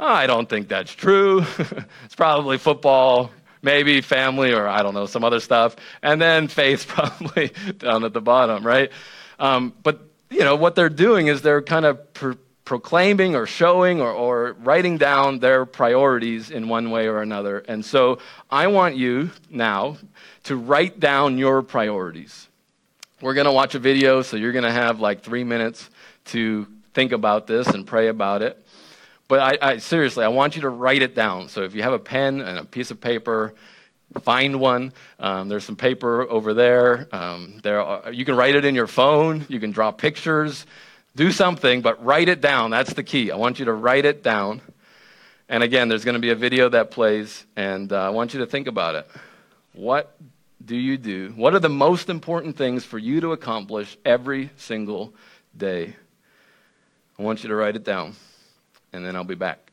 oh, 0.00 0.06
I 0.06 0.26
don't 0.26 0.48
think 0.48 0.68
that's 0.68 0.94
true. 0.94 1.44
it's 2.04 2.14
probably 2.16 2.56
football, 2.56 3.30
maybe 3.62 4.00
family 4.00 4.52
or 4.52 4.66
I 4.66 4.82
don't 4.82 4.94
know, 4.94 5.06
some 5.06 5.24
other 5.24 5.40
stuff. 5.40 5.76
And 6.02 6.20
then 6.20 6.48
faith 6.48 6.86
probably 6.88 7.52
down 7.78 8.04
at 8.04 8.12
the 8.12 8.20
bottom, 8.20 8.64
right? 8.64 8.90
Um, 9.38 9.74
but, 9.82 10.00
you 10.30 10.40
know, 10.40 10.56
what 10.56 10.74
they're 10.74 10.88
doing 10.88 11.28
is 11.28 11.42
they're 11.42 11.62
kind 11.62 11.86
of 11.86 12.12
pro- 12.12 12.36
proclaiming 12.64 13.34
or 13.34 13.46
showing 13.46 14.00
or, 14.00 14.10
or 14.10 14.52
writing 14.60 14.98
down 14.98 15.38
their 15.38 15.64
priorities 15.64 16.50
in 16.50 16.68
one 16.68 16.90
way 16.90 17.06
or 17.06 17.22
another. 17.22 17.60
And 17.60 17.82
so 17.82 18.18
I 18.50 18.66
want 18.66 18.96
you 18.96 19.30
now 19.48 19.96
to 20.44 20.56
write 20.56 21.00
down 21.00 21.38
your 21.38 21.62
priorities. 21.62 22.46
We're 23.22 23.34
going 23.34 23.46
to 23.46 23.52
watch 23.52 23.74
a 23.74 23.78
video, 23.78 24.20
so 24.20 24.36
you're 24.36 24.52
going 24.52 24.64
to 24.64 24.72
have 24.72 25.00
like 25.00 25.22
three 25.22 25.44
minutes 25.44 25.88
to 26.26 26.66
think 26.92 27.12
about 27.12 27.46
this 27.46 27.68
and 27.68 27.86
pray 27.86 28.08
about 28.08 28.42
it. 28.42 28.62
But 29.28 29.40
I, 29.62 29.70
I, 29.70 29.76
seriously, 29.76 30.24
I 30.24 30.28
want 30.28 30.56
you 30.56 30.62
to 30.62 30.70
write 30.70 31.02
it 31.02 31.14
down. 31.14 31.50
So 31.50 31.62
if 31.62 31.74
you 31.74 31.82
have 31.82 31.92
a 31.92 31.98
pen 31.98 32.40
and 32.40 32.58
a 32.58 32.64
piece 32.64 32.90
of 32.90 32.98
paper, 32.98 33.54
find 34.22 34.58
one. 34.58 34.94
Um, 35.20 35.50
there's 35.50 35.64
some 35.64 35.76
paper 35.76 36.22
over 36.22 36.54
there. 36.54 37.06
Um, 37.12 37.60
there 37.62 37.82
are, 37.82 38.10
you 38.10 38.24
can 38.24 38.36
write 38.36 38.54
it 38.54 38.64
in 38.64 38.74
your 38.74 38.86
phone. 38.86 39.44
You 39.50 39.60
can 39.60 39.70
draw 39.70 39.90
pictures. 39.90 40.64
Do 41.14 41.30
something, 41.30 41.82
but 41.82 42.02
write 42.02 42.30
it 42.30 42.40
down. 42.40 42.70
That's 42.70 42.94
the 42.94 43.02
key. 43.02 43.30
I 43.30 43.36
want 43.36 43.58
you 43.58 43.66
to 43.66 43.72
write 43.72 44.06
it 44.06 44.22
down. 44.22 44.62
And 45.50 45.62
again, 45.62 45.88
there's 45.88 46.04
going 46.04 46.14
to 46.14 46.20
be 46.20 46.30
a 46.30 46.34
video 46.34 46.68
that 46.70 46.90
plays, 46.90 47.44
and 47.56 47.92
uh, 47.92 48.06
I 48.06 48.10
want 48.10 48.34
you 48.34 48.40
to 48.40 48.46
think 48.46 48.66
about 48.66 48.94
it. 48.94 49.10
What 49.72 50.14
do 50.64 50.76
you 50.76 50.96
do? 50.96 51.32
What 51.36 51.54
are 51.54 51.58
the 51.58 51.68
most 51.68 52.08
important 52.08 52.56
things 52.56 52.84
for 52.84 52.98
you 52.98 53.20
to 53.20 53.32
accomplish 53.32 53.96
every 54.04 54.50
single 54.56 55.12
day? 55.56 55.96
I 57.18 57.22
want 57.22 57.42
you 57.42 57.48
to 57.48 57.54
write 57.54 57.76
it 57.76 57.84
down 57.84 58.14
and 58.92 59.04
then 59.04 59.16
I'll 59.16 59.24
be 59.24 59.34
back. 59.34 59.72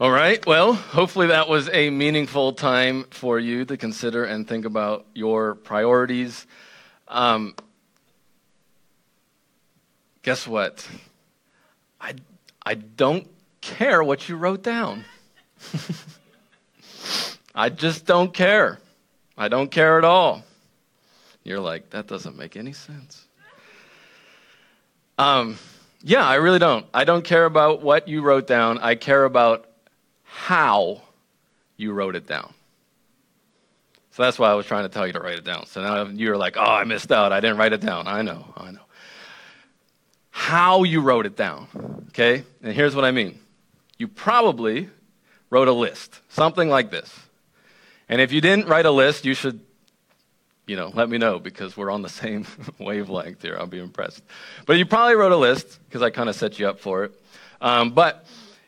All 0.00 0.10
right, 0.10 0.44
well, 0.46 0.72
hopefully 0.72 1.26
that 1.26 1.46
was 1.46 1.68
a 1.68 1.90
meaningful 1.90 2.54
time 2.54 3.04
for 3.10 3.38
you 3.38 3.66
to 3.66 3.76
consider 3.76 4.24
and 4.24 4.48
think 4.48 4.64
about 4.64 5.04
your 5.12 5.56
priorities. 5.56 6.46
Um, 7.06 7.54
guess 10.22 10.48
what? 10.48 10.88
I, 12.00 12.14
I 12.64 12.74
don't 12.74 13.28
care 13.60 14.02
what 14.02 14.26
you 14.26 14.36
wrote 14.36 14.62
down. 14.62 15.04
I 17.54 17.68
just 17.68 18.06
don't 18.06 18.32
care. 18.32 18.78
I 19.36 19.48
don't 19.48 19.70
care 19.70 19.98
at 19.98 20.04
all. 20.04 20.44
You're 21.44 21.60
like, 21.60 21.90
that 21.90 22.06
doesn't 22.06 22.38
make 22.38 22.56
any 22.56 22.72
sense. 22.72 23.26
Um, 25.18 25.58
yeah, 26.02 26.26
I 26.26 26.36
really 26.36 26.58
don't. 26.58 26.86
I 26.94 27.04
don't 27.04 27.24
care 27.24 27.44
about 27.44 27.82
what 27.82 28.08
you 28.08 28.22
wrote 28.22 28.46
down. 28.46 28.78
I 28.78 28.94
care 28.94 29.24
about 29.24 29.66
how 30.24 31.02
you 31.76 31.92
wrote 31.92 32.16
it 32.16 32.26
down. 32.26 32.52
So 34.12 34.22
that's 34.22 34.38
why 34.38 34.50
I 34.50 34.54
was 34.54 34.66
trying 34.66 34.84
to 34.84 34.88
tell 34.88 35.06
you 35.06 35.12
to 35.12 35.20
write 35.20 35.38
it 35.38 35.44
down. 35.44 35.66
So 35.66 35.82
now 35.82 36.06
you're 36.06 36.36
like, 36.36 36.56
oh, 36.56 36.60
I 36.62 36.84
missed 36.84 37.12
out. 37.12 37.32
I 37.32 37.40
didn't 37.40 37.58
write 37.58 37.72
it 37.72 37.80
down. 37.80 38.06
I 38.06 38.22
know, 38.22 38.44
I 38.56 38.70
know. 38.70 38.80
How 40.30 40.84
you 40.84 41.00
wrote 41.00 41.26
it 41.26 41.36
down, 41.36 42.06
okay? 42.08 42.44
And 42.62 42.72
here's 42.72 42.94
what 42.94 43.04
I 43.04 43.10
mean. 43.10 43.38
You 43.98 44.08
probably 44.08 44.88
wrote 45.50 45.68
a 45.68 45.72
list, 45.72 46.20
something 46.28 46.68
like 46.68 46.90
this. 46.90 47.14
And 48.08 48.20
if 48.20 48.32
you 48.32 48.40
didn't 48.40 48.66
write 48.66 48.86
a 48.86 48.90
list, 48.90 49.24
you 49.24 49.34
should 49.34 49.60
you 50.70 50.76
know, 50.76 50.92
let 50.94 51.10
me 51.10 51.18
know 51.18 51.40
because 51.40 51.76
we're 51.76 51.90
on 51.90 52.02
the 52.02 52.08
same 52.22 52.46
wavelength 52.78 53.42
here. 53.42 53.56
I'll 53.58 53.66
be 53.66 53.80
impressed. 53.80 54.22
But 54.66 54.78
you 54.78 54.86
probably 54.86 55.16
wrote 55.16 55.32
a 55.32 55.36
list 55.36 55.80
because 55.88 56.00
I 56.00 56.10
kind 56.10 56.28
of 56.28 56.36
set 56.36 56.60
you 56.60 56.68
up 56.68 56.78
for 56.78 57.04
it. 57.04 57.12
Um, 57.60 57.90
but 57.90 58.24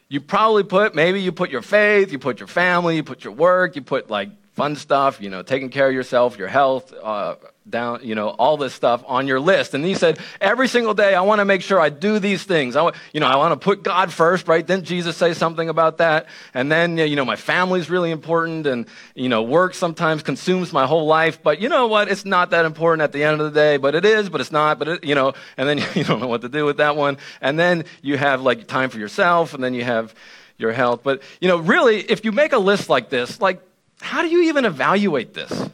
you 0.09 0.21
probably 0.21 0.65
put, 0.65 0.97
maybe 0.97 1.21
you 1.21 1.31
put 1.31 1.51
your 1.51 1.62
faith, 1.62 2.11
you 2.11 2.19
put 2.19 2.41
your 2.41 2.49
family, 2.49 2.97
you 2.97 3.05
put 3.05 3.23
your 3.23 3.33
work, 3.33 3.77
you 3.77 3.83
put 3.83 4.11
like 4.11 4.31
fun 4.55 4.75
stuff, 4.75 5.21
you 5.21 5.31
know, 5.31 5.43
taking 5.43 5.71
care 5.71 5.88
of 5.88 5.95
yourself, 5.95 6.37
your 6.37 6.49
health, 6.49 6.93
uh, 6.93 7.37
down, 7.68 8.01
you 8.03 8.14
know, 8.14 8.29
all 8.29 8.57
this 8.57 8.75
stuff 8.75 9.05
on 9.07 9.27
your 9.27 9.38
list. 9.38 9.75
And 9.75 9.85
he 9.85 9.94
said, 9.94 10.18
every 10.40 10.68
single 10.68 10.94
day, 10.94 11.14
I 11.14 11.20
want 11.20 11.40
to 11.40 11.44
make 11.44 11.62
sure 11.62 11.81
I 11.81 11.90
do 11.90 12.18
these 12.18 12.42
things. 12.42 12.77
I, 12.77 12.92
you 13.12 13.20
know, 13.20 13.27
I 13.27 13.37
want 13.37 13.53
to 13.53 13.64
put 13.64 13.83
God 13.83 14.12
first, 14.12 14.48
right? 14.48 14.66
Didn't 14.66 14.85
Jesus 14.85 15.16
say 15.16 15.33
something 15.33 15.68
about 15.68 15.98
that? 15.98 16.27
And 16.55 16.70
then, 16.70 16.98
you 16.98 17.16
know, 17.16 17.25
my 17.25 17.37
family's 17.37 17.88
really 17.88 18.11
important 18.11 18.66
and, 18.66 18.87
you 19.14 19.29
know, 19.29 19.42
work 19.42 19.75
sometimes 19.75 20.22
consumes 20.22 20.72
my 20.72 20.87
whole 20.87 21.07
life. 21.07 21.42
But 21.42 21.61
you 21.61 21.68
know 21.68 21.87
what? 21.87 22.09
It's 22.09 22.25
not 22.25 22.51
that 22.51 22.64
important 22.64 23.03
at 23.03 23.12
the 23.12 23.22
end 23.22 23.40
of 23.40 23.53
the 23.53 23.59
day, 23.59 23.77
but 23.77 23.94
it 23.94 24.05
is, 24.05 24.29
but 24.29 24.40
it's 24.40 24.53
not, 24.53 24.79
but 24.79 24.88
it, 24.88 25.05
you 25.05 25.14
know, 25.14 25.35
and 25.57 25.68
then 25.68 25.79
you 25.94 26.05
don't 26.05 26.20
know 26.20 26.29
what 26.29 26.42
to 26.42 26.48
do 26.48 26.64
with 26.64 26.79
that 26.79 26.96
one. 26.96 27.18
And 27.40 27.59
then 27.59 27.85
you 28.03 28.16
have 28.16 28.42
like 28.42 28.66
time 28.66 28.90
for 28.90 28.98
yourself 28.98 29.55
and 29.55 29.62
then 29.62 29.75
you 29.75 29.85
have 29.85 30.14
your 30.59 30.72
health. 30.72 31.03
But, 31.03 31.22
you 31.40 31.48
know, 31.48 31.59
really, 31.59 32.01
if 32.01 32.25
you 32.25 32.33
make 32.33 32.53
a 32.53 32.59
list 32.59 32.88
like 32.88 33.09
this, 33.09 33.40
like, 33.40 33.61
how 34.01 34.22
do 34.22 34.29
you 34.29 34.48
even 34.48 34.64
evaluate 34.64 35.33
this? 35.33 35.70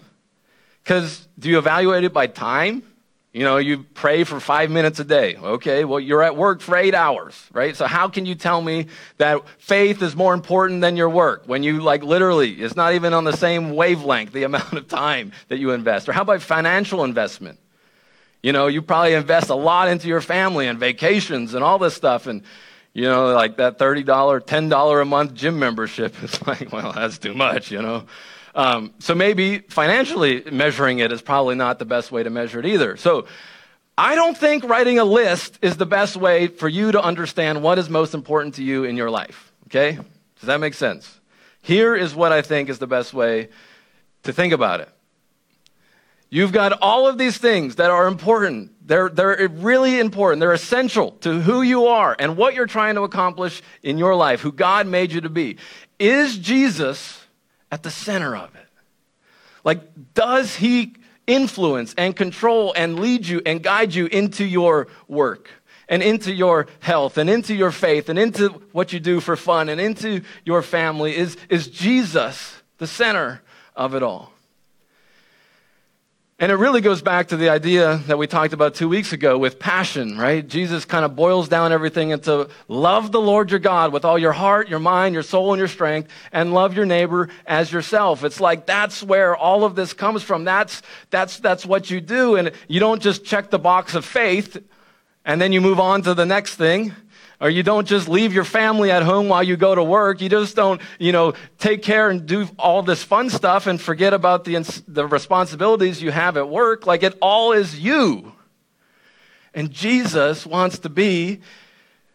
Because 0.88 1.28
do 1.38 1.50
you 1.50 1.58
evaluate 1.58 2.04
it 2.04 2.14
by 2.14 2.28
time? 2.28 2.82
You 3.34 3.44
know, 3.44 3.58
you 3.58 3.82
pray 3.92 4.24
for 4.24 4.40
five 4.40 4.70
minutes 4.70 4.98
a 4.98 5.04
day. 5.04 5.36
Okay, 5.36 5.84
well, 5.84 6.00
you're 6.00 6.22
at 6.22 6.34
work 6.34 6.62
for 6.62 6.78
eight 6.78 6.94
hours, 6.94 7.38
right? 7.52 7.76
So 7.76 7.84
how 7.84 8.08
can 8.08 8.24
you 8.24 8.34
tell 8.34 8.62
me 8.62 8.86
that 9.18 9.42
faith 9.58 10.00
is 10.00 10.16
more 10.16 10.32
important 10.32 10.80
than 10.80 10.96
your 10.96 11.10
work 11.10 11.42
when 11.44 11.62
you, 11.62 11.82
like, 11.82 12.02
literally, 12.02 12.52
it's 12.52 12.74
not 12.74 12.94
even 12.94 13.12
on 13.12 13.24
the 13.24 13.36
same 13.36 13.76
wavelength, 13.76 14.32
the 14.32 14.44
amount 14.44 14.72
of 14.72 14.88
time 14.88 15.32
that 15.48 15.58
you 15.58 15.72
invest? 15.72 16.08
Or 16.08 16.12
how 16.12 16.22
about 16.22 16.40
financial 16.40 17.04
investment? 17.04 17.58
You 18.42 18.52
know, 18.52 18.66
you 18.66 18.80
probably 18.80 19.12
invest 19.12 19.50
a 19.50 19.54
lot 19.54 19.88
into 19.88 20.08
your 20.08 20.22
family 20.22 20.68
and 20.68 20.78
vacations 20.78 21.52
and 21.52 21.62
all 21.62 21.78
this 21.78 21.92
stuff. 21.92 22.26
And, 22.26 22.42
you 22.94 23.04
know, 23.04 23.34
like 23.34 23.58
that 23.58 23.78
$30, 23.78 24.06
$10 24.06 25.02
a 25.02 25.04
month 25.04 25.34
gym 25.34 25.58
membership. 25.58 26.14
It's 26.22 26.46
like, 26.46 26.72
well, 26.72 26.92
that's 26.92 27.18
too 27.18 27.34
much, 27.34 27.70
you 27.70 27.82
know. 27.82 28.06
Um, 28.58 28.92
so 28.98 29.14
maybe 29.14 29.60
financially 29.60 30.42
measuring 30.50 30.98
it 30.98 31.12
is 31.12 31.22
probably 31.22 31.54
not 31.54 31.78
the 31.78 31.84
best 31.84 32.10
way 32.10 32.24
to 32.24 32.28
measure 32.28 32.58
it 32.58 32.66
either. 32.66 32.96
So 32.96 33.26
I 33.96 34.16
don't 34.16 34.36
think 34.36 34.64
writing 34.64 34.98
a 34.98 35.04
list 35.04 35.60
is 35.62 35.76
the 35.76 35.86
best 35.86 36.16
way 36.16 36.48
for 36.48 36.68
you 36.68 36.90
to 36.90 37.00
understand 37.00 37.62
what 37.62 37.78
is 37.78 37.88
most 37.88 38.14
important 38.14 38.56
to 38.56 38.64
you 38.64 38.82
in 38.82 38.96
your 38.96 39.10
life. 39.10 39.52
Okay? 39.66 39.92
Does 40.40 40.46
that 40.46 40.58
make 40.58 40.74
sense? 40.74 41.20
Here 41.62 41.94
is 41.94 42.16
what 42.16 42.32
I 42.32 42.42
think 42.42 42.68
is 42.68 42.80
the 42.80 42.88
best 42.88 43.14
way 43.14 43.48
to 44.24 44.32
think 44.32 44.52
about 44.52 44.80
it. 44.80 44.88
You've 46.28 46.52
got 46.52 46.72
all 46.82 47.06
of 47.06 47.16
these 47.16 47.38
things 47.38 47.76
that 47.76 47.92
are 47.92 48.08
important. 48.08 48.72
They're, 48.84 49.08
they're 49.08 49.46
really 49.48 50.00
important. 50.00 50.40
They're 50.40 50.52
essential 50.52 51.12
to 51.20 51.40
who 51.40 51.62
you 51.62 51.86
are 51.86 52.16
and 52.18 52.36
what 52.36 52.54
you're 52.54 52.66
trying 52.66 52.96
to 52.96 53.02
accomplish 53.02 53.62
in 53.84 53.98
your 53.98 54.16
life, 54.16 54.40
who 54.40 54.50
God 54.50 54.88
made 54.88 55.12
you 55.12 55.20
to 55.20 55.28
be. 55.28 55.58
Is 56.00 56.36
Jesus 56.36 57.17
at 57.70 57.82
the 57.82 57.90
center 57.90 58.36
of 58.36 58.54
it. 58.54 58.66
Like, 59.64 60.14
does 60.14 60.56
he 60.56 60.94
influence 61.26 61.94
and 61.98 62.16
control 62.16 62.72
and 62.74 62.98
lead 62.98 63.26
you 63.26 63.42
and 63.44 63.62
guide 63.62 63.94
you 63.94 64.06
into 64.06 64.44
your 64.44 64.88
work 65.06 65.50
and 65.88 66.02
into 66.02 66.32
your 66.32 66.66
health 66.80 67.18
and 67.18 67.28
into 67.28 67.54
your 67.54 67.70
faith 67.70 68.08
and 68.08 68.18
into 68.18 68.48
what 68.72 68.92
you 68.92 69.00
do 69.00 69.20
for 69.20 69.36
fun 69.36 69.68
and 69.68 69.80
into 69.80 70.22
your 70.44 70.62
family? 70.62 71.16
Is, 71.16 71.36
is 71.48 71.68
Jesus 71.68 72.62
the 72.78 72.86
center 72.86 73.42
of 73.76 73.94
it 73.94 74.02
all? 74.02 74.32
And 76.40 76.52
it 76.52 76.54
really 76.54 76.80
goes 76.80 77.02
back 77.02 77.28
to 77.28 77.36
the 77.36 77.48
idea 77.48 77.96
that 78.06 78.16
we 78.16 78.28
talked 78.28 78.52
about 78.52 78.76
two 78.76 78.88
weeks 78.88 79.12
ago 79.12 79.36
with 79.36 79.58
passion, 79.58 80.16
right? 80.16 80.46
Jesus 80.46 80.84
kind 80.84 81.04
of 81.04 81.16
boils 81.16 81.48
down 81.48 81.72
everything 81.72 82.10
into 82.10 82.48
love 82.68 83.10
the 83.10 83.20
Lord 83.20 83.50
your 83.50 83.58
God 83.58 83.92
with 83.92 84.04
all 84.04 84.16
your 84.16 84.30
heart, 84.30 84.68
your 84.68 84.78
mind, 84.78 85.14
your 85.14 85.24
soul, 85.24 85.52
and 85.52 85.58
your 85.58 85.66
strength, 85.66 86.08
and 86.30 86.54
love 86.54 86.76
your 86.76 86.86
neighbor 86.86 87.28
as 87.44 87.72
yourself. 87.72 88.22
It's 88.22 88.38
like 88.38 88.66
that's 88.66 89.02
where 89.02 89.36
all 89.36 89.64
of 89.64 89.74
this 89.74 89.92
comes 89.92 90.22
from. 90.22 90.44
That's, 90.44 90.80
that's, 91.10 91.40
that's 91.40 91.66
what 91.66 91.90
you 91.90 92.00
do. 92.00 92.36
And 92.36 92.52
you 92.68 92.78
don't 92.78 93.02
just 93.02 93.24
check 93.24 93.50
the 93.50 93.58
box 93.58 93.96
of 93.96 94.04
faith 94.04 94.62
and 95.28 95.40
then 95.40 95.52
you 95.52 95.60
move 95.60 95.78
on 95.78 96.02
to 96.02 96.14
the 96.14 96.24
next 96.24 96.54
thing. 96.54 96.94
Or 97.40 97.48
you 97.48 97.62
don't 97.62 97.86
just 97.86 98.08
leave 98.08 98.32
your 98.32 98.44
family 98.44 98.90
at 98.90 99.04
home 99.04 99.28
while 99.28 99.44
you 99.44 99.56
go 99.56 99.74
to 99.74 99.82
work. 99.82 100.20
You 100.20 100.28
just 100.28 100.56
don't, 100.56 100.80
you 100.98 101.12
know, 101.12 101.34
take 101.58 101.82
care 101.82 102.10
and 102.10 102.26
do 102.26 102.48
all 102.58 102.82
this 102.82 103.04
fun 103.04 103.30
stuff 103.30 103.68
and 103.68 103.80
forget 103.80 104.12
about 104.12 104.44
the, 104.44 104.82
the 104.88 105.06
responsibilities 105.06 106.02
you 106.02 106.10
have 106.10 106.36
at 106.36 106.48
work. 106.48 106.86
Like 106.86 107.04
it 107.04 107.16
all 107.22 107.52
is 107.52 107.78
you. 107.78 108.32
And 109.54 109.70
Jesus 109.70 110.44
wants 110.44 110.80
to 110.80 110.88
be 110.88 111.40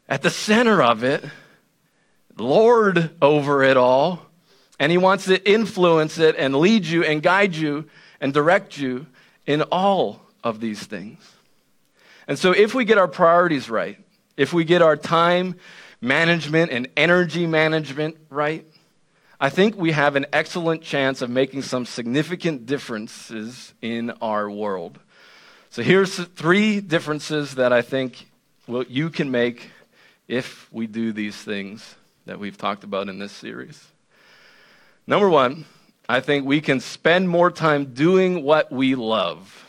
at 0.09 0.21
the 0.21 0.29
center 0.29 0.81
of 0.81 1.03
it, 1.03 1.23
Lord 2.37 3.11
over 3.21 3.63
it 3.63 3.77
all, 3.77 4.25
And 4.77 4.91
He 4.91 4.97
wants 4.97 5.25
to 5.25 5.49
influence 5.49 6.17
it 6.17 6.35
and 6.37 6.55
lead 6.55 6.85
you 6.85 7.03
and 7.03 7.23
guide 7.23 7.55
you 7.55 7.87
and 8.19 8.33
direct 8.33 8.77
you 8.77 9.05
in 9.45 9.61
all 9.63 10.21
of 10.43 10.59
these 10.59 10.83
things. 10.83 11.19
And 12.27 12.37
so, 12.37 12.51
if 12.51 12.73
we 12.73 12.85
get 12.85 12.97
our 12.97 13.07
priorities 13.07 13.69
right, 13.69 14.02
if 14.37 14.53
we 14.53 14.63
get 14.63 14.81
our 14.81 14.97
time 14.97 15.55
management 16.01 16.71
and 16.71 16.87
energy 16.97 17.47
management 17.47 18.17
right, 18.29 18.65
I 19.39 19.49
think 19.49 19.75
we 19.75 19.91
have 19.91 20.15
an 20.15 20.25
excellent 20.31 20.81
chance 20.81 21.21
of 21.21 21.29
making 21.29 21.63
some 21.63 21.85
significant 21.85 22.65
differences 22.65 23.73
in 23.81 24.11
our 24.21 24.49
world. 24.49 24.99
So, 25.69 25.81
here's 25.81 26.15
three 26.15 26.81
differences 26.81 27.55
that 27.55 27.73
I 27.73 27.81
think 27.81 28.27
you 28.67 29.09
can 29.09 29.31
make 29.31 29.69
if 30.27 30.71
we 30.71 30.87
do 30.87 31.11
these 31.11 31.35
things 31.35 31.95
that 32.25 32.39
we've 32.39 32.57
talked 32.57 32.83
about 32.83 33.09
in 33.09 33.19
this 33.19 33.31
series. 33.31 33.85
Number 35.05 35.29
one, 35.29 35.65
I 36.07 36.21
think 36.21 36.45
we 36.45 36.61
can 36.61 36.79
spend 36.79 37.27
more 37.27 37.51
time 37.51 37.93
doing 37.93 38.43
what 38.43 38.71
we 38.71 38.95
love. 38.95 39.62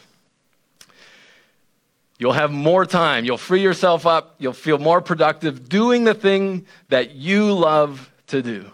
You'll 2.19 2.33
have 2.33 2.53
more 2.53 2.87
time. 2.87 3.25
You'll 3.25 3.39
free 3.39 3.63
yourself 3.63 4.07
up. 4.07 4.37
You'll 4.39 4.53
feel 4.53 4.79
more 4.79 5.01
productive 5.01 5.69
doing 5.69 6.05
the 6.05 6.15
thing 6.15 6.67
that 6.89 7.13
you 7.13 7.53
love 7.53 8.11
to 8.29 8.43
do. 8.43 8.71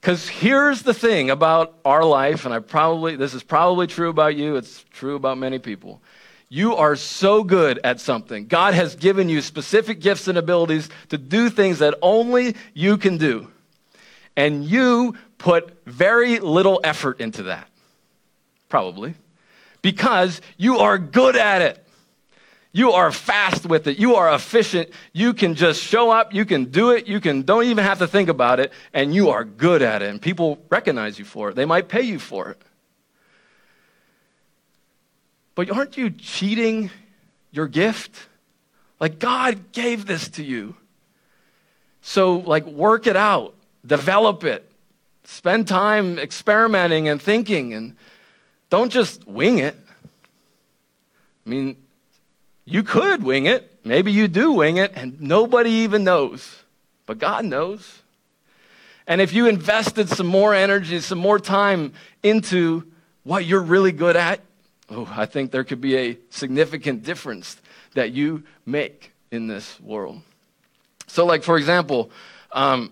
Because 0.00 0.28
here's 0.28 0.82
the 0.82 0.94
thing 0.94 1.30
about 1.30 1.74
our 1.84 2.04
life, 2.04 2.44
and 2.44 2.54
I 2.54 2.60
probably, 2.60 3.16
this 3.16 3.34
is 3.34 3.42
probably 3.42 3.86
true 3.86 4.08
about 4.08 4.36
you, 4.36 4.56
it's 4.56 4.84
true 4.92 5.16
about 5.16 5.38
many 5.38 5.58
people. 5.58 6.00
You 6.48 6.76
are 6.76 6.96
so 6.96 7.44
good 7.44 7.80
at 7.84 8.00
something. 8.00 8.46
God 8.46 8.74
has 8.74 8.94
given 8.94 9.28
you 9.28 9.42
specific 9.42 10.00
gifts 10.00 10.28
and 10.28 10.38
abilities 10.38 10.88
to 11.10 11.18
do 11.18 11.50
things 11.50 11.80
that 11.80 11.94
only 12.00 12.56
you 12.74 12.96
can 12.96 13.18
do. 13.18 13.48
And 14.36 14.64
you 14.64 15.16
put 15.36 15.76
very 15.84 16.38
little 16.38 16.80
effort 16.84 17.20
into 17.20 17.44
that. 17.44 17.68
Probably. 18.68 19.14
Because 19.82 20.40
you 20.56 20.78
are 20.78 20.96
good 20.96 21.36
at 21.36 21.60
it. 21.60 21.84
You 22.72 22.92
are 22.92 23.10
fast 23.10 23.66
with 23.66 23.86
it. 23.86 23.98
You 23.98 24.16
are 24.16 24.32
efficient. 24.34 24.90
You 25.12 25.32
can 25.32 25.54
just 25.54 25.82
show 25.82 26.10
up. 26.10 26.34
You 26.34 26.44
can 26.44 26.66
do 26.66 26.90
it. 26.90 27.06
You 27.06 27.20
can 27.20 27.42
don't 27.42 27.64
even 27.64 27.82
have 27.82 27.98
to 27.98 28.06
think 28.06 28.28
about 28.28 28.60
it. 28.60 28.72
And 28.92 29.14
you 29.14 29.30
are 29.30 29.44
good 29.44 29.82
at 29.82 30.02
it. 30.02 30.10
And 30.10 30.20
people 30.20 30.58
recognize 30.68 31.18
you 31.18 31.24
for 31.24 31.50
it. 31.50 31.56
They 31.56 31.64
might 31.64 31.88
pay 31.88 32.02
you 32.02 32.18
for 32.18 32.50
it. 32.50 32.62
But 35.54 35.70
aren't 35.70 35.96
you 35.96 36.10
cheating 36.10 36.90
your 37.50 37.66
gift? 37.66 38.28
Like 39.00 39.18
God 39.18 39.72
gave 39.72 40.06
this 40.06 40.28
to 40.30 40.44
you. 40.44 40.76
So, 42.00 42.36
like, 42.36 42.64
work 42.64 43.06
it 43.06 43.16
out, 43.16 43.54
develop 43.84 44.44
it, 44.44 44.70
spend 45.24 45.68
time 45.68 46.18
experimenting 46.18 47.08
and 47.08 47.20
thinking, 47.20 47.74
and 47.74 47.96
don't 48.70 48.90
just 48.90 49.26
wing 49.26 49.58
it. 49.58 49.76
I 51.46 51.50
mean, 51.50 51.76
you 52.70 52.82
could 52.82 53.22
wing 53.22 53.46
it. 53.46 53.78
Maybe 53.82 54.12
you 54.12 54.28
do 54.28 54.52
wing 54.52 54.76
it, 54.76 54.92
and 54.94 55.20
nobody 55.20 55.70
even 55.70 56.04
knows. 56.04 56.62
But 57.06 57.18
God 57.18 57.46
knows. 57.46 58.02
And 59.06 59.22
if 59.22 59.32
you 59.32 59.46
invested 59.46 60.10
some 60.10 60.26
more 60.26 60.54
energy, 60.54 61.00
some 61.00 61.18
more 61.18 61.38
time 61.38 61.94
into 62.22 62.84
what 63.24 63.46
you're 63.46 63.62
really 63.62 63.92
good 63.92 64.16
at, 64.16 64.40
oh, 64.90 65.10
I 65.16 65.24
think 65.24 65.50
there 65.50 65.64
could 65.64 65.80
be 65.80 65.96
a 65.96 66.18
significant 66.28 67.04
difference 67.04 67.56
that 67.94 68.12
you 68.12 68.42
make 68.66 69.12
in 69.30 69.46
this 69.46 69.80
world. 69.80 70.20
So, 71.06 71.24
like, 71.24 71.42
for 71.42 71.56
example, 71.56 72.10
um, 72.52 72.90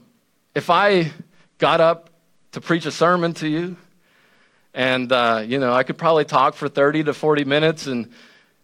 if 0.54 0.70
I 0.70 1.12
got 1.58 1.82
up 1.82 2.08
to 2.52 2.62
preach 2.62 2.86
a 2.86 2.90
sermon 2.90 3.34
to 3.34 3.48
you, 3.48 3.76
and, 4.72 5.12
uh, 5.12 5.42
you 5.46 5.58
know, 5.58 5.74
I 5.74 5.82
could 5.82 5.98
probably 5.98 6.24
talk 6.24 6.54
for 6.54 6.66
30 6.66 7.04
to 7.04 7.14
40 7.14 7.44
minutes, 7.44 7.86
and, 7.86 8.10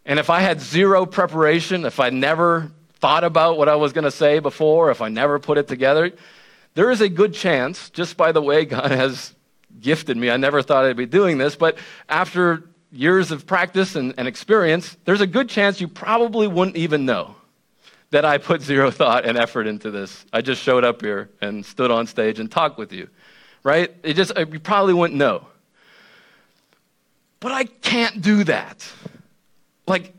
and 0.05 0.19
if 0.19 0.31
I 0.31 0.41
had 0.41 0.61
zero 0.61 1.07
preparation, 1.07 1.85
if 1.85 2.01
I 2.01 2.11
never 2.11 2.71
thought 2.95 3.25
about 3.25 3.59
what 3.59 3.69
I 3.69 3.77
was 3.77 3.93
going 3.93 4.05
to 4.05 4.11
say 4.11 4.39
before, 4.39 4.91
if 4.91 5.01
I 5.01 5.09
never 5.09 5.39
put 5.39 5.59
it 5.59 5.69
together, 5.69 6.13
there 6.75 6.91
is 6.91 7.01
a 7.01 7.09
good 7.09 7.35
chance, 7.35 7.91
just 7.91 8.17
by 8.17 8.33
the 8.33 8.43
way 8.43 8.65
God 8.65 8.91
has 8.91 9.35
gifted 9.81 10.17
me, 10.17 10.31
I 10.31 10.37
never 10.37 10.63
thought 10.63 10.85
I'd 10.85 10.97
be 10.97 11.07
doing 11.07 11.39
this, 11.39 11.57
but 11.57 11.79
after 12.09 12.65
years 12.91 13.31
of 13.31 13.47
practice 13.47 13.97
and, 13.97 14.15
and 14.19 14.29
experience, 14.29 14.97
there's 15.05 15.21
a 15.21 15.27
good 15.27 15.49
chance 15.49 15.81
you 15.81 15.89
probably 15.89 16.47
wouldn't 16.47 16.77
even 16.77 17.07
know 17.07 17.35
that 18.11 18.25
I 18.25 18.39
put 18.39 18.63
zero 18.63 18.91
thought 19.01 19.25
and 19.25 19.39
effort 19.39 19.67
into 19.67 19.91
this. 19.91 20.25
I 20.33 20.43
just 20.43 20.63
showed 20.63 20.85
up 20.85 21.01
here 21.01 21.31
and 21.41 21.65
stood 21.65 21.91
on 21.91 22.07
stage 22.07 22.39
and 22.39 22.51
talked 22.51 22.79
with 22.79 22.93
you, 22.93 23.09
right? 23.65 23.91
It 24.03 24.15
just, 24.15 24.37
uh, 24.37 24.47
you 24.47 24.61
probably 24.61 24.95
wouldn't 24.95 25.19
know. 25.19 25.47
But 27.41 27.53
I 27.53 27.65
can't 27.65 28.23
do 28.23 28.45
that. 28.45 28.87
Like, 29.87 30.15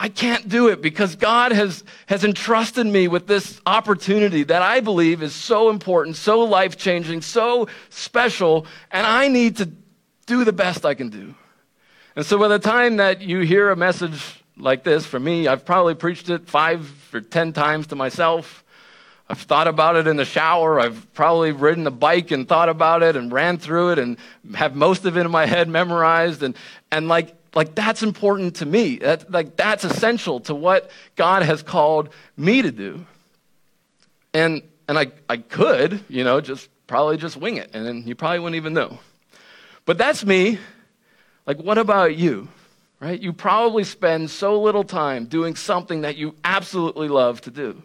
I 0.00 0.08
can't 0.08 0.48
do 0.48 0.68
it 0.68 0.80
because 0.80 1.16
God 1.16 1.50
has, 1.50 1.82
has 2.06 2.22
entrusted 2.22 2.86
me 2.86 3.08
with 3.08 3.26
this 3.26 3.60
opportunity 3.66 4.44
that 4.44 4.62
I 4.62 4.78
believe 4.78 5.24
is 5.24 5.34
so 5.34 5.70
important, 5.70 6.14
so 6.14 6.40
life 6.44 6.76
changing, 6.76 7.22
so 7.22 7.66
special, 7.90 8.64
and 8.92 9.04
I 9.04 9.26
need 9.26 9.56
to 9.56 9.68
do 10.26 10.44
the 10.44 10.52
best 10.52 10.86
I 10.86 10.94
can 10.94 11.08
do. 11.08 11.34
And 12.14 12.24
so 12.24 12.38
by 12.38 12.48
the 12.48 12.60
time 12.60 12.98
that 12.98 13.22
you 13.22 13.40
hear 13.40 13.70
a 13.70 13.76
message 13.76 14.42
like 14.56 14.84
this 14.84 15.04
from 15.04 15.24
me, 15.24 15.48
I've 15.48 15.64
probably 15.64 15.94
preached 15.94 16.30
it 16.30 16.48
five 16.48 17.10
or 17.12 17.20
ten 17.20 17.52
times 17.52 17.88
to 17.88 17.96
myself. 17.96 18.64
I've 19.28 19.40
thought 19.40 19.68
about 19.68 19.96
it 19.96 20.06
in 20.06 20.16
the 20.16 20.24
shower. 20.24 20.80
I've 20.80 21.12
probably 21.12 21.52
ridden 21.52 21.86
a 21.86 21.90
bike 21.90 22.30
and 22.30 22.48
thought 22.48 22.68
about 22.68 23.02
it 23.02 23.14
and 23.14 23.32
ran 23.32 23.58
through 23.58 23.90
it 23.90 23.98
and 23.98 24.16
have 24.54 24.74
most 24.74 25.04
of 25.04 25.16
it 25.16 25.20
in 25.20 25.30
my 25.30 25.46
head 25.46 25.68
memorized. 25.68 26.42
And, 26.42 26.56
and 26.90 27.08
like, 27.08 27.34
like 27.54 27.74
that's 27.74 28.02
important 28.02 28.56
to 28.56 28.66
me. 28.66 28.96
That, 28.98 29.30
like 29.30 29.56
that's 29.56 29.84
essential 29.84 30.40
to 30.40 30.54
what 30.54 30.90
God 31.16 31.42
has 31.42 31.62
called 31.62 32.10
me 32.36 32.62
to 32.62 32.70
do. 32.70 33.06
And, 34.34 34.62
and 34.86 34.98
I, 34.98 35.12
I 35.28 35.38
could, 35.38 36.04
you 36.08 36.24
know, 36.24 36.40
just 36.40 36.68
probably 36.86 37.16
just 37.16 37.36
wing 37.36 37.56
it. 37.56 37.70
And 37.72 37.86
then 37.86 38.02
you 38.06 38.14
probably 38.14 38.40
wouldn't 38.40 38.56
even 38.56 38.74
know. 38.74 38.98
But 39.84 39.98
that's 39.98 40.24
me. 40.24 40.58
Like, 41.46 41.58
what 41.58 41.78
about 41.78 42.16
you? 42.16 42.48
Right? 43.00 43.20
You 43.20 43.32
probably 43.32 43.84
spend 43.84 44.30
so 44.30 44.60
little 44.60 44.84
time 44.84 45.26
doing 45.26 45.54
something 45.54 46.02
that 46.02 46.16
you 46.16 46.34
absolutely 46.44 47.08
love 47.08 47.40
to 47.42 47.50
do. 47.50 47.82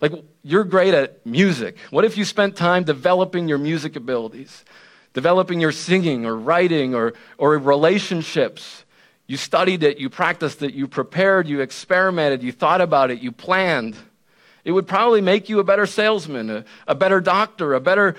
Like, 0.00 0.12
you're 0.42 0.64
great 0.64 0.94
at 0.94 1.26
music. 1.26 1.76
What 1.90 2.04
if 2.04 2.16
you 2.16 2.24
spent 2.24 2.56
time 2.56 2.84
developing 2.84 3.48
your 3.48 3.58
music 3.58 3.96
abilities, 3.96 4.64
developing 5.12 5.60
your 5.60 5.72
singing 5.72 6.26
or 6.26 6.36
writing 6.36 6.94
or, 6.94 7.14
or 7.38 7.58
relationships? 7.58 8.84
You 9.26 9.36
studied 9.36 9.82
it, 9.82 9.98
you 9.98 10.10
practiced 10.10 10.62
it, 10.62 10.74
you 10.74 10.88
prepared, 10.88 11.46
you 11.46 11.60
experimented, 11.60 12.42
you 12.42 12.52
thought 12.52 12.80
about 12.80 13.10
it, 13.10 13.20
you 13.20 13.30
planned. 13.30 13.96
It 14.64 14.72
would 14.72 14.86
probably 14.86 15.20
make 15.20 15.48
you 15.48 15.60
a 15.60 15.64
better 15.64 15.86
salesman, 15.86 16.50
a, 16.50 16.64
a 16.86 16.94
better 16.94 17.20
doctor, 17.20 17.74
a 17.74 17.80
better 17.80 18.16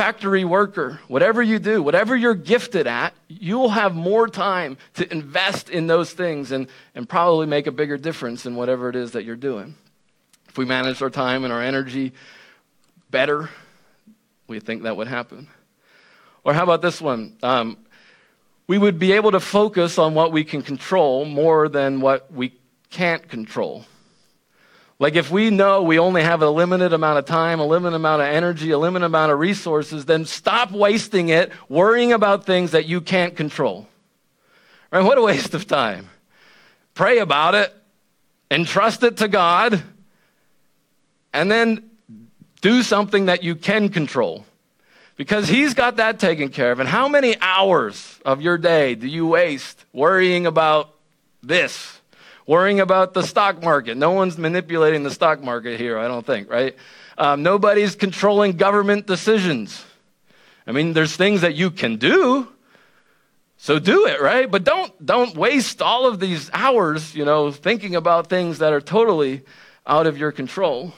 factory 0.00 0.44
worker, 0.44 1.00
whatever 1.08 1.42
you 1.42 1.58
do, 1.58 1.82
whatever 1.82 2.16
you're 2.16 2.34
gifted 2.34 2.86
at, 2.86 3.12
you'll 3.28 3.68
have 3.68 3.94
more 3.94 4.26
time 4.26 4.78
to 4.94 5.12
invest 5.12 5.68
in 5.68 5.86
those 5.88 6.12
things 6.12 6.52
and, 6.52 6.68
and 6.94 7.08
probably 7.08 7.46
make 7.46 7.66
a 7.66 7.72
bigger 7.72 7.98
difference 7.98 8.46
in 8.46 8.54
whatever 8.54 8.88
it 8.88 8.96
is 8.96 9.12
that 9.12 9.24
you're 9.24 9.36
doing. 9.36 9.74
If 10.48 10.56
we 10.56 10.64
manage 10.64 11.02
our 11.02 11.10
time 11.10 11.44
and 11.44 11.52
our 11.52 11.62
energy 11.62 12.12
better, 13.10 13.50
we 14.46 14.58
think 14.58 14.84
that 14.84 14.96
would 14.96 15.08
happen. 15.08 15.48
Or 16.44 16.54
how 16.54 16.64
about 16.64 16.82
this 16.82 17.00
one? 17.00 17.36
Um, 17.42 17.76
we 18.66 18.78
would 18.78 18.98
be 18.98 19.12
able 19.12 19.32
to 19.32 19.40
focus 19.40 19.98
on 19.98 20.14
what 20.14 20.32
we 20.32 20.44
can 20.44 20.62
control 20.62 21.24
more 21.24 21.68
than 21.68 22.00
what 22.00 22.32
we 22.32 22.52
can't 22.90 23.28
control. 23.28 23.84
Like, 25.00 25.16
if 25.16 25.30
we 25.30 25.48
know 25.48 25.82
we 25.82 25.98
only 25.98 26.22
have 26.22 26.42
a 26.42 26.50
limited 26.50 26.92
amount 26.92 27.18
of 27.18 27.24
time, 27.24 27.58
a 27.58 27.66
limited 27.66 27.96
amount 27.96 28.20
of 28.20 28.28
energy, 28.28 28.70
a 28.70 28.78
limited 28.78 29.06
amount 29.06 29.32
of 29.32 29.38
resources, 29.38 30.04
then 30.04 30.26
stop 30.26 30.72
wasting 30.72 31.30
it 31.30 31.52
worrying 31.70 32.12
about 32.12 32.44
things 32.44 32.72
that 32.72 32.84
you 32.84 33.00
can't 33.00 33.34
control. 33.34 33.88
Right? 34.92 35.02
What 35.02 35.16
a 35.16 35.22
waste 35.22 35.54
of 35.54 35.66
time. 35.66 36.10
Pray 36.94 37.18
about 37.18 37.54
it, 37.54 37.74
entrust 38.50 39.02
it 39.02 39.16
to 39.16 39.28
God, 39.28 39.82
and 41.32 41.50
then 41.50 41.90
do 42.60 42.82
something 42.82 43.26
that 43.26 43.42
you 43.42 43.56
can 43.56 43.88
control. 43.88 44.44
Because 45.20 45.50
He's 45.50 45.74
got 45.74 45.96
that 45.96 46.18
taken 46.18 46.48
care 46.48 46.72
of. 46.72 46.80
And 46.80 46.88
how 46.88 47.06
many 47.06 47.38
hours 47.42 48.18
of 48.24 48.40
your 48.40 48.56
day 48.56 48.94
do 48.94 49.06
you 49.06 49.26
waste 49.26 49.84
worrying 49.92 50.46
about 50.46 50.94
this? 51.42 52.00
worrying 52.46 52.80
about 52.80 53.12
the 53.12 53.22
stock 53.22 53.62
market. 53.62 53.96
No 53.96 54.12
one's 54.12 54.38
manipulating 54.38 55.02
the 55.04 55.10
stock 55.10 55.40
market 55.40 55.78
here, 55.78 55.96
I 55.96 56.08
don't 56.08 56.26
think, 56.26 56.50
right? 56.50 56.74
Um, 57.16 57.44
nobody's 57.44 57.94
controlling 57.94 58.56
government 58.56 59.06
decisions. 59.06 59.84
I 60.66 60.72
mean, 60.72 60.94
there's 60.94 61.14
things 61.14 61.42
that 61.42 61.54
you 61.54 61.70
can 61.70 61.96
do, 61.96 62.48
so 63.56 63.78
do 63.78 64.06
it, 64.06 64.20
right? 64.20 64.50
But 64.50 64.64
don't 64.64 64.90
don't 65.04 65.36
waste 65.36 65.80
all 65.80 66.06
of 66.06 66.18
these 66.18 66.50
hours, 66.52 67.14
you 67.14 67.24
know, 67.24 67.52
thinking 67.52 67.94
about 67.94 68.28
things 68.28 68.58
that 68.58 68.72
are 68.72 68.80
totally 68.80 69.42
out 69.86 70.08
of 70.08 70.18
your 70.18 70.32
control. 70.32 70.92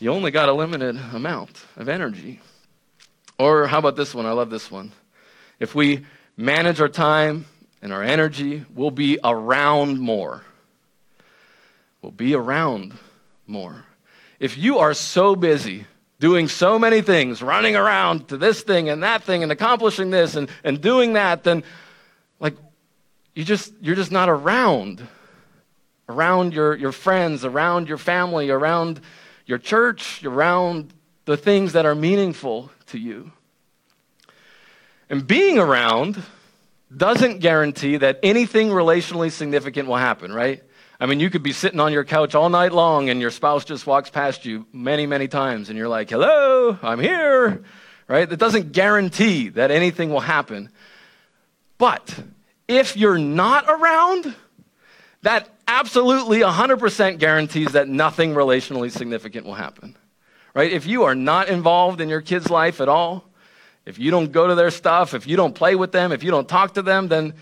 You 0.00 0.12
only 0.12 0.30
got 0.30 0.48
a 0.48 0.52
limited 0.52 0.96
amount 1.12 1.64
of 1.76 1.88
energy. 1.88 2.40
Or 3.38 3.66
how 3.66 3.78
about 3.78 3.96
this 3.96 4.14
one? 4.14 4.26
I 4.26 4.32
love 4.32 4.50
this 4.50 4.70
one. 4.70 4.92
If 5.58 5.74
we 5.74 6.04
manage 6.36 6.80
our 6.80 6.88
time 6.88 7.46
and 7.82 7.92
our 7.92 8.02
energy, 8.02 8.64
we'll 8.74 8.90
be 8.90 9.18
around 9.22 9.98
more. 9.98 10.42
We'll 12.02 12.12
be 12.12 12.34
around 12.34 12.94
more. 13.46 13.84
If 14.38 14.56
you 14.56 14.78
are 14.78 14.94
so 14.94 15.34
busy 15.34 15.86
doing 16.20 16.48
so 16.48 16.78
many 16.78 17.00
things, 17.00 17.42
running 17.42 17.76
around 17.76 18.28
to 18.28 18.36
this 18.36 18.62
thing 18.62 18.88
and 18.88 19.02
that 19.02 19.22
thing 19.22 19.42
and 19.42 19.50
accomplishing 19.50 20.10
this 20.10 20.36
and, 20.36 20.48
and 20.62 20.80
doing 20.80 21.14
that, 21.14 21.44
then 21.44 21.64
like 22.38 22.56
you 23.34 23.44
just 23.44 23.72
you're 23.80 23.96
just 23.96 24.12
not 24.12 24.28
around. 24.28 25.06
Around 26.08 26.54
your, 26.54 26.74
your 26.74 26.92
friends, 26.92 27.44
around 27.44 27.86
your 27.88 27.98
family, 27.98 28.48
around 28.48 29.00
your 29.48 29.58
church, 29.58 30.22
around 30.24 30.92
the 31.24 31.36
things 31.36 31.72
that 31.72 31.86
are 31.86 31.94
meaningful 31.94 32.70
to 32.86 32.98
you. 32.98 33.32
And 35.10 35.26
being 35.26 35.58
around 35.58 36.22
doesn't 36.94 37.38
guarantee 37.38 37.96
that 37.96 38.20
anything 38.22 38.68
relationally 38.68 39.32
significant 39.32 39.88
will 39.88 39.96
happen, 39.96 40.32
right? 40.32 40.62
I 41.00 41.06
mean, 41.06 41.18
you 41.18 41.30
could 41.30 41.42
be 41.42 41.52
sitting 41.52 41.80
on 41.80 41.92
your 41.92 42.04
couch 42.04 42.34
all 42.34 42.50
night 42.50 42.72
long 42.72 43.08
and 43.08 43.20
your 43.20 43.30
spouse 43.30 43.64
just 43.64 43.86
walks 43.86 44.10
past 44.10 44.44
you 44.44 44.66
many, 44.72 45.06
many 45.06 45.28
times 45.28 45.70
and 45.70 45.78
you're 45.78 45.88
like, 45.88 46.10
hello, 46.10 46.78
I'm 46.82 47.00
here, 47.00 47.62
right? 48.06 48.28
That 48.28 48.38
doesn't 48.38 48.72
guarantee 48.72 49.48
that 49.50 49.70
anything 49.70 50.10
will 50.10 50.20
happen. 50.20 50.70
But 51.78 52.14
if 52.66 52.96
you're 52.96 53.18
not 53.18 53.64
around, 53.66 54.34
that 55.22 55.48
absolutely 55.66 56.40
100% 56.40 57.18
guarantees 57.18 57.72
that 57.72 57.88
nothing 57.88 58.34
relationally 58.34 58.90
significant 58.90 59.46
will 59.46 59.54
happen, 59.54 59.96
right? 60.54 60.72
If 60.72 60.86
you 60.86 61.04
are 61.04 61.14
not 61.14 61.48
involved 61.48 62.00
in 62.00 62.08
your 62.08 62.20
kid's 62.20 62.50
life 62.50 62.80
at 62.80 62.88
all, 62.88 63.24
if 63.84 63.98
you 63.98 64.10
don't 64.10 64.32
go 64.32 64.46
to 64.46 64.54
their 64.54 64.70
stuff, 64.70 65.14
if 65.14 65.26
you 65.26 65.36
don't 65.36 65.54
play 65.54 65.74
with 65.74 65.92
them, 65.92 66.12
if 66.12 66.22
you 66.22 66.30
don't 66.30 66.48
talk 66.48 66.74
to 66.74 66.82
them, 66.82 67.08
then 67.08 67.34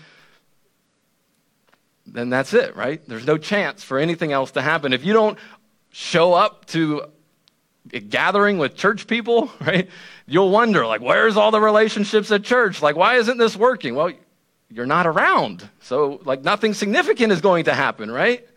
then 2.09 2.29
that's 2.29 2.53
it, 2.53 2.73
right? 2.75 3.05
There's 3.05 3.25
no 3.25 3.37
chance 3.37 3.83
for 3.83 3.99
anything 3.99 4.31
else 4.31 4.51
to 4.51 4.61
happen. 4.61 4.93
If 4.93 5.03
you 5.03 5.11
don't 5.11 5.37
show 5.91 6.33
up 6.33 6.65
to 6.67 7.03
a 7.93 7.99
gathering 7.99 8.57
with 8.57 8.75
church 8.75 9.07
people, 9.07 9.51
right? 9.61 9.89
You'll 10.25 10.49
wonder, 10.49 10.85
like, 10.85 11.01
where's 11.01 11.37
all 11.37 11.51
the 11.51 11.59
relationships 11.61 12.31
at 12.31 12.43
church? 12.43 12.81
Like, 12.81 12.95
why 12.95 13.15
isn't 13.15 13.37
this 13.37 13.55
working? 13.55 13.95
Well, 13.95 14.11
you're 14.69 14.85
not 14.85 15.07
around. 15.07 15.67
So, 15.81 16.19
like, 16.25 16.43
nothing 16.43 16.73
significant 16.73 17.31
is 17.31 17.41
going 17.41 17.65
to 17.65 17.73
happen, 17.73 18.11
right? 18.11 18.47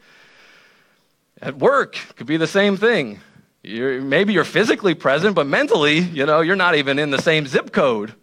At 1.41 1.59
work, 1.59 1.95
could 2.17 2.27
be 2.27 2.37
the 2.37 2.47
same 2.47 2.77
thing. 2.77 3.21
You're, 3.63 4.01
maybe 4.01 4.33
you're 4.33 4.45
physically 4.45 4.95
present, 4.95 5.35
but 5.35 5.47
mentally, 5.47 5.99
you 5.99 6.27
know, 6.27 6.41
you're 6.41 6.57
not 6.57 6.75
even 6.75 6.99
in 6.99 7.11
the 7.11 7.21
same 7.21 7.47
zip 7.47 7.73
code. 7.73 8.15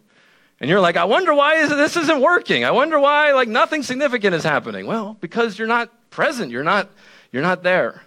And 0.60 0.68
you're 0.68 0.80
like, 0.80 0.96
I 0.96 1.04
wonder 1.04 1.32
why 1.32 1.56
is, 1.56 1.70
this 1.70 1.96
isn't 1.96 2.20
working. 2.20 2.64
I 2.64 2.72
wonder 2.72 2.98
why 2.98 3.32
like 3.32 3.48
nothing 3.48 3.84
significant 3.84 4.34
is 4.34 4.42
happening. 4.42 4.86
Well, 4.86 5.16
because 5.20 5.56
you're 5.58 5.68
not 5.68 6.10
present. 6.10 6.50
You're 6.50 6.64
not, 6.64 6.90
you're 7.30 7.42
not 7.42 7.62
there. 7.62 8.02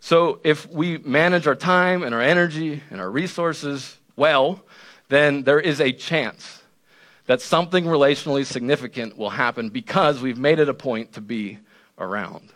So 0.00 0.40
if 0.42 0.68
we 0.70 0.98
manage 0.98 1.46
our 1.46 1.54
time 1.54 2.02
and 2.02 2.14
our 2.14 2.22
energy 2.22 2.82
and 2.90 3.00
our 3.00 3.10
resources 3.10 3.98
well, 4.16 4.64
then 5.08 5.42
there 5.42 5.60
is 5.60 5.80
a 5.80 5.92
chance 5.92 6.61
that 7.26 7.40
something 7.40 7.84
relationally 7.84 8.44
significant 8.44 9.16
will 9.16 9.30
happen 9.30 9.68
because 9.68 10.20
we've 10.20 10.38
made 10.38 10.58
it 10.58 10.68
a 10.68 10.74
point 10.74 11.12
to 11.12 11.20
be 11.20 11.58
around. 11.98 12.50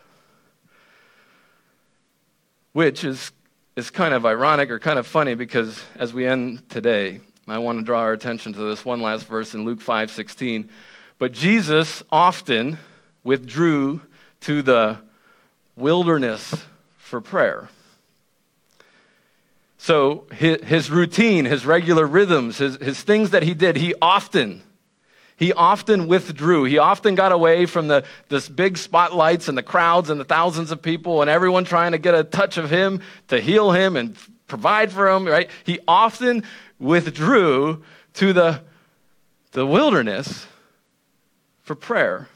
Which 2.73 3.03
is, 3.03 3.31
is 3.75 3.89
kind 3.89 4.13
of 4.13 4.25
ironic 4.25 4.69
or 4.69 4.79
kind 4.79 4.99
of 4.99 5.07
funny 5.07 5.35
because 5.35 5.81
as 5.95 6.13
we 6.13 6.27
end 6.27 6.67
today, 6.69 7.21
I 7.47 7.59
want 7.59 7.79
to 7.79 7.85
draw 7.85 8.01
our 8.01 8.11
attention 8.11 8.53
to 8.53 8.59
this 8.59 8.83
one 8.83 9.01
last 9.01 9.25
verse 9.25 9.53
in 9.53 9.63
Luke 9.63 9.79
5 9.79 10.11
16. 10.11 10.69
But 11.17 11.31
Jesus 11.31 12.03
often 12.11 12.77
withdrew 13.23 14.01
to 14.41 14.61
the 14.61 14.99
wilderness 15.75 16.55
for 16.97 17.21
prayer. 17.21 17.69
So 19.77 20.25
his, 20.31 20.63
his, 20.63 20.89
routine, 20.89 21.45
his 21.45 21.65
regular 21.65 22.05
rhythms, 22.05 22.57
his, 22.57 22.77
his 22.77 23.01
things 23.01 23.29
that 23.29 23.43
he 23.43 23.53
did, 23.53 23.77
he 23.77 23.93
often, 24.01 24.63
he 25.35 25.53
often 25.53 26.07
withdrew. 26.07 26.63
He 26.63 26.79
often 26.79 27.13
got 27.13 27.31
away 27.31 27.67
from 27.67 27.87
the 27.87 28.03
this 28.27 28.49
big 28.49 28.77
spotlights 28.77 29.47
and 29.47 29.57
the 29.57 29.63
crowds 29.63 30.09
and 30.09 30.19
the 30.19 30.25
thousands 30.25 30.71
of 30.71 30.81
people 30.81 31.21
and 31.21 31.29
everyone 31.29 31.63
trying 31.63 31.91
to 31.91 31.99
get 31.99 32.15
a 32.15 32.23
touch 32.23 32.57
of 32.57 32.71
him 32.71 33.01
to 33.27 33.39
heal 33.39 33.71
him 33.71 33.95
and 33.95 34.17
provide 34.47 34.91
for 34.91 35.09
him, 35.09 35.25
right? 35.25 35.49
He 35.63 35.79
often 35.87 36.43
withdrew 36.79 37.83
to 38.15 38.33
the, 38.33 38.61
the 39.51 39.65
wilderness 39.65 40.47
for 41.61 41.75
prayer. 41.75 42.29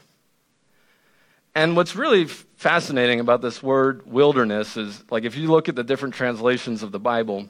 And 1.54 1.76
what's 1.76 1.96
really 1.96 2.28
fascinating 2.62 3.18
about 3.18 3.42
this 3.42 3.60
word 3.60 4.06
wilderness 4.06 4.76
is 4.76 5.02
like 5.10 5.24
if 5.24 5.36
you 5.36 5.50
look 5.50 5.68
at 5.68 5.74
the 5.74 5.82
different 5.82 6.14
translations 6.14 6.84
of 6.84 6.92
the 6.92 7.00
Bible, 7.00 7.48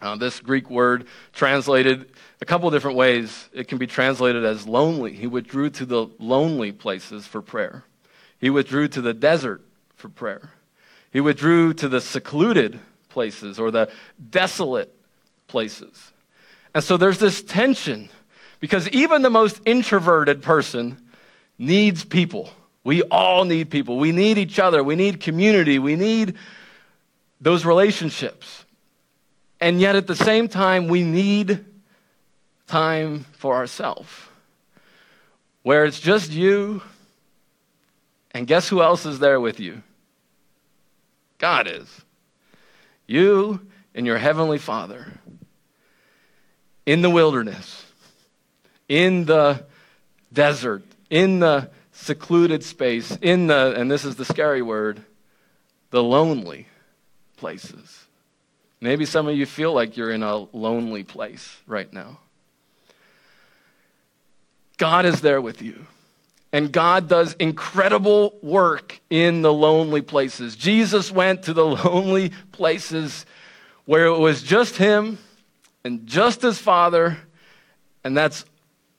uh, 0.00 0.16
this 0.16 0.40
Greek 0.40 0.70
word 0.70 1.06
translated 1.34 2.10
a 2.40 2.46
couple 2.46 2.70
different 2.70 2.96
ways. 2.96 3.50
It 3.52 3.68
can 3.68 3.76
be 3.76 3.86
translated 3.86 4.42
as 4.46 4.66
lonely. 4.66 5.12
He 5.12 5.26
withdrew 5.26 5.68
to 5.70 5.84
the 5.84 6.06
lonely 6.18 6.72
places 6.72 7.26
for 7.26 7.42
prayer. 7.42 7.84
He 8.38 8.48
withdrew 8.48 8.88
to 8.88 9.02
the 9.02 9.12
desert 9.12 9.60
for 9.94 10.08
prayer. 10.08 10.48
He 11.12 11.20
withdrew 11.20 11.74
to 11.74 11.90
the 11.90 12.00
secluded 12.00 12.80
places 13.10 13.60
or 13.60 13.70
the 13.70 13.90
desolate 14.30 14.90
places. 15.48 16.12
And 16.74 16.82
so 16.82 16.96
there's 16.96 17.18
this 17.18 17.42
tension 17.42 18.08
because 18.58 18.88
even 18.88 19.20
the 19.20 19.28
most 19.28 19.60
introverted 19.66 20.40
person 20.40 20.96
needs 21.58 22.06
people. 22.06 22.48
We 22.82 23.02
all 23.02 23.44
need 23.44 23.70
people. 23.70 23.98
We 23.98 24.12
need 24.12 24.38
each 24.38 24.58
other. 24.58 24.82
We 24.82 24.96
need 24.96 25.20
community. 25.20 25.78
We 25.78 25.96
need 25.96 26.36
those 27.40 27.64
relationships. 27.64 28.64
And 29.60 29.80
yet 29.80 29.96
at 29.96 30.06
the 30.06 30.16
same 30.16 30.48
time, 30.48 30.88
we 30.88 31.02
need 31.02 31.64
time 32.66 33.26
for 33.32 33.56
ourselves 33.56 34.08
where 35.62 35.84
it's 35.84 36.00
just 36.00 36.30
you, 36.30 36.82
and 38.32 38.46
guess 38.46 38.68
who 38.68 38.82
else 38.82 39.04
is 39.04 39.18
there 39.18 39.40
with 39.40 39.60
you? 39.60 39.82
God 41.38 41.66
is. 41.66 41.88
You 43.06 43.60
and 43.94 44.06
your 44.06 44.18
Heavenly 44.18 44.58
Father 44.58 45.06
in 46.86 47.02
the 47.02 47.10
wilderness, 47.10 47.84
in 48.88 49.24
the 49.24 49.64
desert, 50.32 50.82
in 51.10 51.40
the 51.40 51.70
secluded 52.00 52.64
space, 52.64 53.16
in 53.20 53.46
the, 53.46 53.74
and 53.76 53.90
this 53.90 54.04
is 54.04 54.16
the 54.16 54.24
scary 54.24 54.62
word, 54.62 55.02
the 55.90 56.02
lonely 56.02 56.66
places. 57.36 58.06
Maybe 58.80 59.04
some 59.04 59.28
of 59.28 59.36
you 59.36 59.46
feel 59.46 59.72
like 59.72 59.96
you're 59.96 60.10
in 60.10 60.22
a 60.22 60.36
lonely 60.56 61.04
place 61.04 61.58
right 61.66 61.92
now. 61.92 62.18
God 64.78 65.04
is 65.04 65.20
there 65.20 65.40
with 65.40 65.60
you. 65.60 65.86
And 66.52 66.72
God 66.72 67.06
does 67.06 67.34
incredible 67.34 68.36
work 68.42 68.98
in 69.10 69.42
the 69.42 69.52
lonely 69.52 70.00
places. 70.00 70.56
Jesus 70.56 71.12
went 71.12 71.44
to 71.44 71.52
the 71.52 71.66
lonely 71.66 72.32
places 72.50 73.26
where 73.84 74.06
it 74.06 74.18
was 74.18 74.42
just 74.42 74.76
Him 74.76 75.18
and 75.84 76.06
just 76.06 76.42
His 76.42 76.58
Father, 76.58 77.18
and 78.02 78.16
that's, 78.16 78.44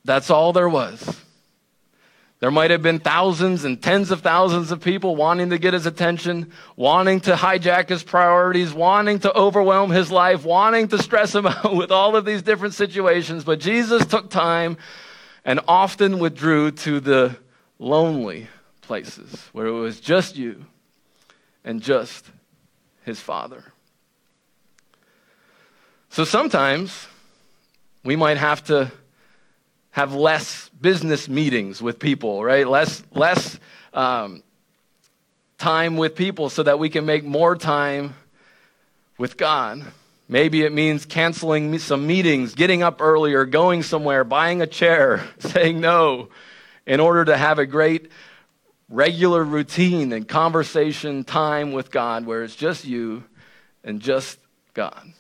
that's 0.06 0.30
all 0.30 0.54
there 0.54 0.70
was. 0.70 1.20
There 2.42 2.50
might 2.50 2.72
have 2.72 2.82
been 2.82 2.98
thousands 2.98 3.66
and 3.66 3.80
tens 3.80 4.10
of 4.10 4.22
thousands 4.22 4.72
of 4.72 4.82
people 4.82 5.16
wanting 5.16 5.52
to 5.52 5.60
get 5.60 5.76
his 5.76 5.86
attention, 5.86 6.52
wanting 6.76 7.20
to 7.22 7.36
hijack 7.36 7.88
his 7.88 8.02
priorities, 8.02 8.74
wanting 8.74 9.20
to 9.20 9.34
overwhelm 9.38 9.92
his 9.92 10.12
life, 10.12 10.44
wanting 10.44 10.88
to 10.88 10.98
stress 10.98 11.36
him 11.36 11.46
out 11.48 11.76
with 11.76 11.92
all 11.92 12.16
of 12.16 12.26
these 12.26 12.42
different 12.42 12.74
situations. 12.74 13.44
But 13.44 13.60
Jesus 13.60 14.08
took 14.08 14.32
time 14.32 14.78
and 15.46 15.60
often 15.68 16.18
withdrew 16.18 16.72
to 16.72 17.00
the 17.00 17.38
lonely 17.78 18.48
places 18.82 19.48
where 19.52 19.68
it 19.68 19.72
was 19.72 20.00
just 20.00 20.36
you 20.36 20.66
and 21.64 21.80
just 21.80 22.26
his 23.04 23.20
father. 23.20 23.64
So 26.10 26.24
sometimes 26.24 27.08
we 28.04 28.16
might 28.16 28.38
have 28.38 28.64
to 28.64 28.92
have 29.92 30.14
less 30.14 30.70
business 30.80 31.28
meetings 31.30 31.82
with 31.82 32.00
people, 32.00 32.44
right? 32.44 32.68
Less, 32.68 33.04
less 33.12 33.60
um, 33.94 34.42
time 35.58 35.98
with 35.98 36.16
people 36.16 36.50
so 36.50 36.64
that 36.64 36.80
we 36.80 36.90
can 36.90 37.06
make 37.06 37.24
more 37.24 37.56
time 37.56 38.16
with 39.18 39.38
God. 39.38 39.86
Maybe 40.28 40.64
it 40.64 40.72
means 40.72 41.06
canceling 41.06 41.78
some 41.78 42.08
meetings, 42.08 42.56
getting 42.56 42.84
up 42.84 43.02
earlier, 43.02 43.46
going 43.46 43.84
somewhere, 43.84 44.24
buying 44.24 44.62
a 44.62 44.68
chair, 44.68 45.28
saying 45.40 45.82
no, 45.82 46.30
in 46.88 47.00
order 47.00 47.26
to 47.26 47.36
have 47.36 47.60
a 47.60 47.66
great 47.66 48.10
regular 48.88 49.44
routine 49.44 50.14
and 50.14 50.28
conversation 50.28 51.24
time 51.26 51.74
with 51.74 51.92
God 51.92 52.26
where 52.26 52.44
it's 52.44 52.56
just 52.56 52.86
you 52.86 53.24
and 53.84 54.00
just 54.00 54.38
God. 54.74 55.14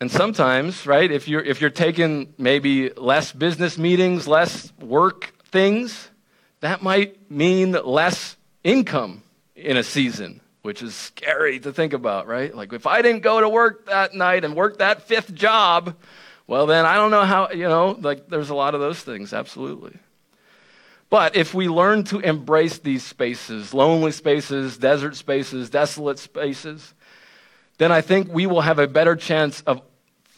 And 0.00 0.10
sometimes, 0.10 0.86
right, 0.86 1.10
if 1.10 1.26
you're, 1.26 1.42
if 1.42 1.60
you're 1.60 1.70
taking 1.70 2.32
maybe 2.38 2.90
less 2.90 3.32
business 3.32 3.76
meetings, 3.76 4.28
less 4.28 4.72
work 4.80 5.34
things, 5.46 6.10
that 6.60 6.82
might 6.82 7.30
mean 7.30 7.72
less 7.72 8.36
income 8.62 9.22
in 9.56 9.76
a 9.76 9.82
season, 9.82 10.40
which 10.62 10.82
is 10.82 10.94
scary 10.94 11.58
to 11.60 11.72
think 11.72 11.92
about, 11.94 12.28
right? 12.28 12.54
Like 12.54 12.72
if 12.72 12.86
I 12.86 13.02
didn't 13.02 13.22
go 13.22 13.40
to 13.40 13.48
work 13.48 13.86
that 13.86 14.14
night 14.14 14.44
and 14.44 14.54
work 14.54 14.78
that 14.78 15.02
fifth 15.02 15.34
job, 15.34 15.96
well, 16.46 16.66
then 16.66 16.86
I 16.86 16.94
don't 16.94 17.10
know 17.10 17.24
how, 17.24 17.50
you 17.50 17.68
know, 17.68 17.98
like 18.00 18.28
there's 18.28 18.50
a 18.50 18.54
lot 18.54 18.74
of 18.74 18.80
those 18.80 19.00
things, 19.00 19.32
absolutely. 19.32 19.96
But 21.10 21.36
if 21.36 21.54
we 21.54 21.68
learn 21.68 22.04
to 22.04 22.20
embrace 22.20 22.78
these 22.78 23.02
spaces, 23.02 23.74
lonely 23.74 24.12
spaces, 24.12 24.78
desert 24.78 25.16
spaces, 25.16 25.70
desolate 25.70 26.18
spaces, 26.18 26.94
then 27.78 27.90
I 27.90 28.00
think 28.00 28.32
we 28.32 28.46
will 28.46 28.60
have 28.60 28.78
a 28.78 28.86
better 28.86 29.16
chance 29.16 29.62
of 29.62 29.80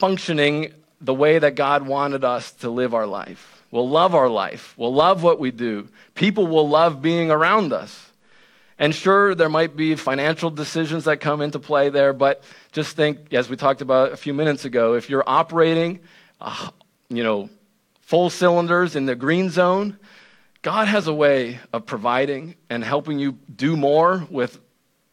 functioning 0.01 0.73
the 0.99 1.13
way 1.13 1.37
that 1.37 1.53
God 1.53 1.85
wanted 1.85 2.23
us 2.23 2.51
to 2.53 2.71
live 2.71 2.95
our 2.95 3.05
life. 3.05 3.63
We'll 3.69 3.87
love 3.87 4.15
our 4.15 4.29
life. 4.29 4.73
We'll 4.75 4.95
love 4.95 5.21
what 5.21 5.39
we 5.39 5.51
do. 5.51 5.89
People 6.15 6.47
will 6.47 6.67
love 6.67 7.03
being 7.03 7.29
around 7.29 7.71
us. 7.71 8.11
And 8.79 8.95
sure, 8.95 9.35
there 9.35 9.47
might 9.47 9.75
be 9.75 9.93
financial 9.93 10.49
decisions 10.49 11.03
that 11.03 11.17
come 11.17 11.39
into 11.39 11.59
play 11.59 11.89
there, 11.89 12.13
but 12.13 12.41
just 12.71 12.95
think, 12.95 13.31
as 13.31 13.47
we 13.47 13.55
talked 13.55 13.81
about 13.81 14.11
a 14.11 14.17
few 14.17 14.33
minutes 14.33 14.65
ago, 14.65 14.95
if 14.95 15.07
you're 15.07 15.23
operating, 15.27 15.99
uh, 16.41 16.69
you 17.09 17.23
know, 17.23 17.51
full 17.99 18.31
cylinders 18.31 18.95
in 18.95 19.05
the 19.05 19.13
green 19.13 19.51
zone, 19.51 19.99
God 20.63 20.87
has 20.87 21.05
a 21.05 21.13
way 21.13 21.59
of 21.71 21.85
providing 21.85 22.55
and 22.71 22.83
helping 22.83 23.19
you 23.19 23.37
do 23.55 23.77
more 23.77 24.25
with 24.31 24.59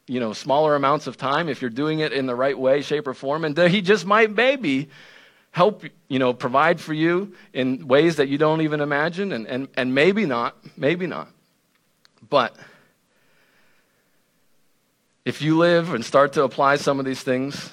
you 0.08 0.20
know 0.20 0.32
smaller 0.32 0.74
amounts 0.74 1.06
of 1.06 1.16
time 1.16 1.48
if 1.48 1.60
you're 1.60 1.70
doing 1.70 2.00
it 2.00 2.12
in 2.12 2.26
the 2.26 2.34
right 2.34 2.58
way, 2.58 2.82
shape, 2.82 3.06
or 3.06 3.14
form. 3.14 3.44
And 3.44 3.56
he 3.56 3.80
just 3.82 4.06
might 4.06 4.34
maybe 4.34 4.88
help 5.50 5.84
you 6.08 6.18
know 6.18 6.32
provide 6.32 6.80
for 6.80 6.94
you 6.94 7.34
in 7.52 7.86
ways 7.88 8.16
that 8.16 8.28
you 8.28 8.38
don't 8.38 8.62
even 8.62 8.80
imagine, 8.80 9.32
and, 9.32 9.46
and, 9.46 9.68
and 9.76 9.94
maybe 9.94 10.26
not, 10.26 10.56
maybe 10.76 11.06
not. 11.06 11.28
But 12.28 12.56
if 15.24 15.42
you 15.42 15.58
live 15.58 15.92
and 15.92 16.04
start 16.04 16.32
to 16.34 16.42
apply 16.42 16.76
some 16.76 16.98
of 16.98 17.04
these 17.04 17.22
things, 17.22 17.70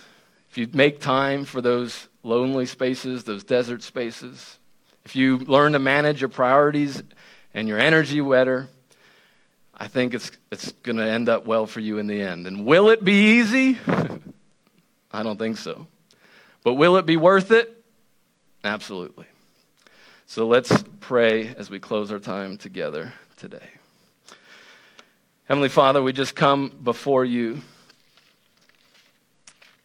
if 0.49 0.57
you 0.57 0.67
make 0.73 0.99
time 0.99 1.45
for 1.45 1.61
those 1.61 2.07
lonely 2.23 2.65
spaces, 2.65 3.23
those 3.23 3.43
desert 3.43 3.83
spaces, 3.83 4.57
if 5.05 5.15
you 5.15 5.37
learn 5.37 5.73
to 5.73 5.79
manage 5.79 6.21
your 6.21 6.29
priorities 6.29 7.01
and 7.53 7.67
your 7.67 7.79
energy 7.79 8.19
better, 8.19 8.67
I 9.77 9.87
think 9.87 10.13
it's, 10.13 10.31
it's 10.51 10.71
going 10.83 10.97
to 10.97 11.03
end 11.03 11.27
up 11.27 11.45
well 11.45 11.65
for 11.65 11.79
you 11.79 11.97
in 11.97 12.07
the 12.07 12.21
end. 12.21 12.47
And 12.47 12.65
will 12.65 12.89
it 12.89 13.03
be 13.03 13.39
easy? 13.39 13.77
I 15.11 15.23
don't 15.23 15.37
think 15.37 15.57
so. 15.57 15.87
But 16.63 16.75
will 16.75 16.97
it 16.97 17.05
be 17.05 17.17
worth 17.17 17.51
it? 17.51 17.83
Absolutely. 18.63 19.25
So 20.27 20.47
let's 20.47 20.83
pray 21.01 21.53
as 21.55 21.69
we 21.69 21.79
close 21.79 22.11
our 22.11 22.19
time 22.19 22.57
together 22.57 23.13
today. 23.37 23.69
Heavenly 25.45 25.69
Father, 25.69 26.01
we 26.01 26.13
just 26.13 26.35
come 26.35 26.69
before 26.83 27.23
you. 27.23 27.61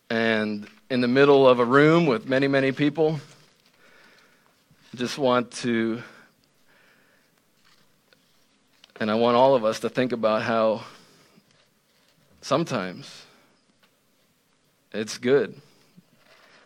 And 0.09 0.67
in 0.89 1.01
the 1.03 1.09
middle 1.09 1.47
of 1.47 1.59
a 1.59 1.65
room 1.65 2.07
with 2.07 2.27
many, 2.27 2.49
many 2.49 2.73
people, 2.73 3.21
just 4.95 5.19
want 5.19 5.51
to 5.53 6.03
and 9.01 9.11
I 9.11 9.15
want 9.15 9.35
all 9.35 9.55
of 9.55 9.65
us 9.65 9.81
to 9.81 9.89
think 9.89 10.13
about 10.13 10.43
how 10.43 10.83
sometimes 12.43 13.25
it's 14.93 15.17
good 15.17 15.59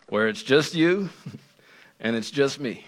where 0.09 0.27
it's 0.27 0.43
just 0.43 0.75
you 0.75 1.09
and 1.99 2.15
it's 2.15 2.29
just 2.29 2.59
me. 2.59 2.85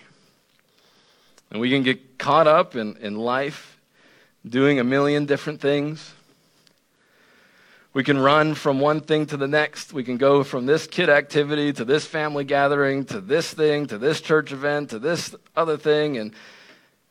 And 1.50 1.62
we 1.62 1.70
can 1.70 1.82
get 1.82 2.18
caught 2.18 2.46
up 2.46 2.76
in, 2.76 2.98
in 2.98 3.16
life 3.16 3.80
doing 4.46 4.80
a 4.80 4.84
million 4.84 5.26
different 5.26 5.62
things. 5.62 6.14
We 7.94 8.04
can 8.04 8.18
run 8.18 8.54
from 8.54 8.82
one 8.82 9.00
thing 9.00 9.28
to 9.28 9.38
the 9.38 9.48
next. 9.48 9.94
We 9.94 10.04
can 10.04 10.18
go 10.18 10.44
from 10.44 10.66
this 10.66 10.88
kid 10.88 11.10
activity 11.10 11.72
to 11.74 11.86
this 11.86 12.06
family 12.06 12.44
gathering 12.44 13.06
to 13.06 13.22
this 13.22 13.54
thing 13.54 13.88
to 13.88 13.98
this 13.98 14.20
church 14.20 14.52
event 14.52 14.90
to 14.90 15.00
this 15.00 15.34
other 15.56 15.78
thing. 15.78 16.18
And 16.18 16.34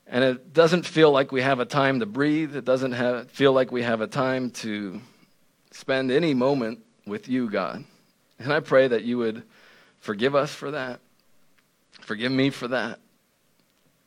and 0.07 0.23
it 0.23 0.53
doesn't 0.53 0.87
feel 0.87 1.11
like 1.11 1.33
we 1.33 1.43
have 1.43 1.59
a 1.59 1.65
time 1.65 2.01
to 2.01 2.07
breathe. 2.07 2.55
It 2.55 2.65
doesn't 2.65 2.93
have, 2.93 3.31
feel 3.31 3.53
like 3.53 3.73
we 3.73 3.83
have 3.83 4.01
a 4.01 4.07
time 4.07 4.51
to 4.53 5.01
spend 5.73 6.11
any 6.11 6.33
moment 6.33 6.81
with 7.07 7.29
you, 7.29 7.51
God. 7.51 7.85
And 8.39 8.53
I 8.53 8.61
pray 8.61 8.89
that 8.89 9.03
you 9.03 9.19
would 9.19 9.43
forgive 9.99 10.35
us 10.35 10.53
for 10.53 10.71
that. 10.71 11.01
Forgive 12.01 12.31
me 12.31 12.51
for 12.51 12.69
that. 12.69 13.01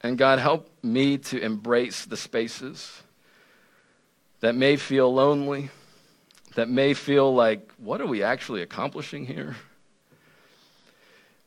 And 0.01 0.17
God, 0.17 0.39
help 0.39 0.71
me 0.81 1.17
to 1.17 1.39
embrace 1.39 2.05
the 2.05 2.15
spaces 2.15 3.01
that 4.39 4.55
may 4.55 4.77
feel 4.77 5.13
lonely, 5.13 5.69
that 6.55 6.69
may 6.69 6.93
feel 6.93 7.33
like, 7.33 7.71
what 7.77 7.99
are 7.99 8.07
we 8.07 8.23
actually 8.23 8.61
accomplishing 8.61 9.25
here? 9.25 9.57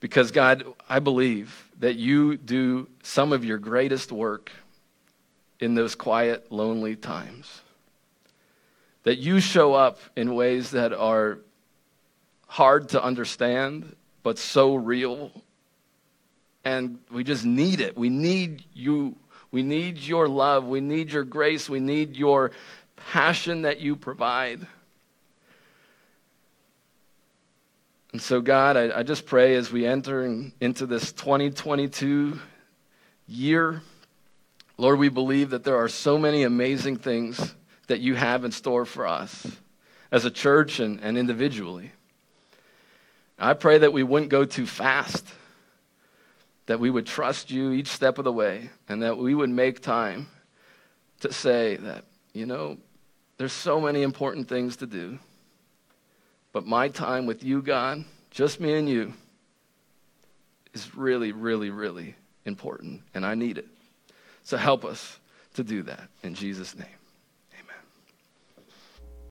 Because, 0.03 0.33
God, 0.33 0.65
I 0.89 0.99
believe 0.99 1.71
that 1.79 1.95
you 1.95 2.37
do 2.37 2.89
some 3.05 3.33
of 3.33 3.45
your 3.45 3.59
greatest 3.59 4.11
work 4.11 4.51
in 5.61 5.77
those 5.77 5.95
quiet, 5.95 6.51
lonely 6.51 6.97
times. 6.97 7.61
That 9.05 9.19
you 9.19 9.39
show 9.39 9.75
up 9.75 10.01
in 10.17 10.35
ways 10.35 10.73
that 10.73 10.93
are 10.93 11.39
hard 12.49 12.89
to 12.91 13.03
understand, 13.03 13.95
but 14.25 14.41
so 14.41 14.75
real. 14.75 15.31
And 16.65 16.99
we 17.13 17.23
just 17.23 17.45
need 17.45 17.81
it. 17.81 17.97
We 17.97 18.09
need 18.09 18.65
you. 18.75 19.15
We 19.53 19.63
need 19.63 19.99
your 19.99 20.27
love. 20.27 20.67
We 20.67 20.81
need 20.81 21.13
your 21.13 21.23
grace. 21.23 21.69
We 21.69 21.79
need 21.79 22.17
your 22.17 22.51
passion 22.97 23.63
that 23.63 23.79
you 23.79 23.95
provide. 23.95 24.67
And 28.13 28.21
so, 28.21 28.43
God, 28.43 28.77
I, 28.77 28.99
I 28.99 29.03
just 29.03 29.25
pray 29.25 29.55
as 29.55 29.73
we 29.73 29.87
enter 29.87 30.25
in, 30.25 30.53
into 30.61 30.85
this 30.85 31.13
2022 31.13 32.39
year, 33.27 33.83
Lord, 34.77 34.99
we 34.99 35.09
believe 35.09 35.51
that 35.51 35.65
there 35.65 35.77
are 35.77 35.89
so 35.89 36.19
many 36.19 36.43
amazing 36.43 36.97
things 36.97 37.55
that 37.87 38.01
you 38.01 38.15
have 38.15 38.45
in 38.45 38.53
store 38.53 38.85
for 38.85 39.07
us 39.07 39.47
as 40.11 40.27
a 40.27 40.31
church 40.31 40.79
and, 40.79 41.01
and 41.01 41.17
individually. 41.17 41.93
I 43.39 43.55
pray 43.55 43.79
that 43.79 43.93
we 43.93 44.03
wouldn't 44.03 44.31
go 44.31 44.45
too 44.45 44.67
fast, 44.67 45.27
that 46.67 46.81
we 46.81 46.91
would 46.91 47.07
trust 47.07 47.51
you 47.51 47.73
each 47.73 47.89
step 47.89 48.19
of 48.19 48.25
the 48.25 48.33
way, 48.33 48.71
and 48.89 49.03
that 49.03 49.17
we 49.17 49.35
would 49.35 49.51
make 49.51 49.81
time 49.81 50.29
to 51.21 51.33
say 51.33 51.77
that, 51.77 52.05
you 52.35 52.45
know, 52.45 52.77
there's 53.39 53.53
so 53.53 53.81
many 53.81 54.03
important 54.03 54.49
things 54.49 54.77
to 54.77 54.87
do. 54.87 55.19
But 56.53 56.67
my 56.67 56.89
time 56.89 57.27
with 57.27 57.43
you, 57.43 57.63
God, 57.63 58.05
just 58.31 58.61
me 58.61 58.75
and 58.75 58.89
you, 58.89 59.13
is 60.75 60.95
really, 60.95 61.33
really, 61.33 61.71
really 61.71 62.15
important, 62.45 63.03
and 63.15 63.25
I 63.25 63.35
need 63.35 63.59
it. 63.59 63.69
So 64.43 64.57
help 64.57 64.85
us 64.85 65.19
to 65.55 65.65
do 65.65 65.83
that 65.85 66.09
in 66.23 66.35
Jesus' 66.35 66.77
name. 66.77 67.02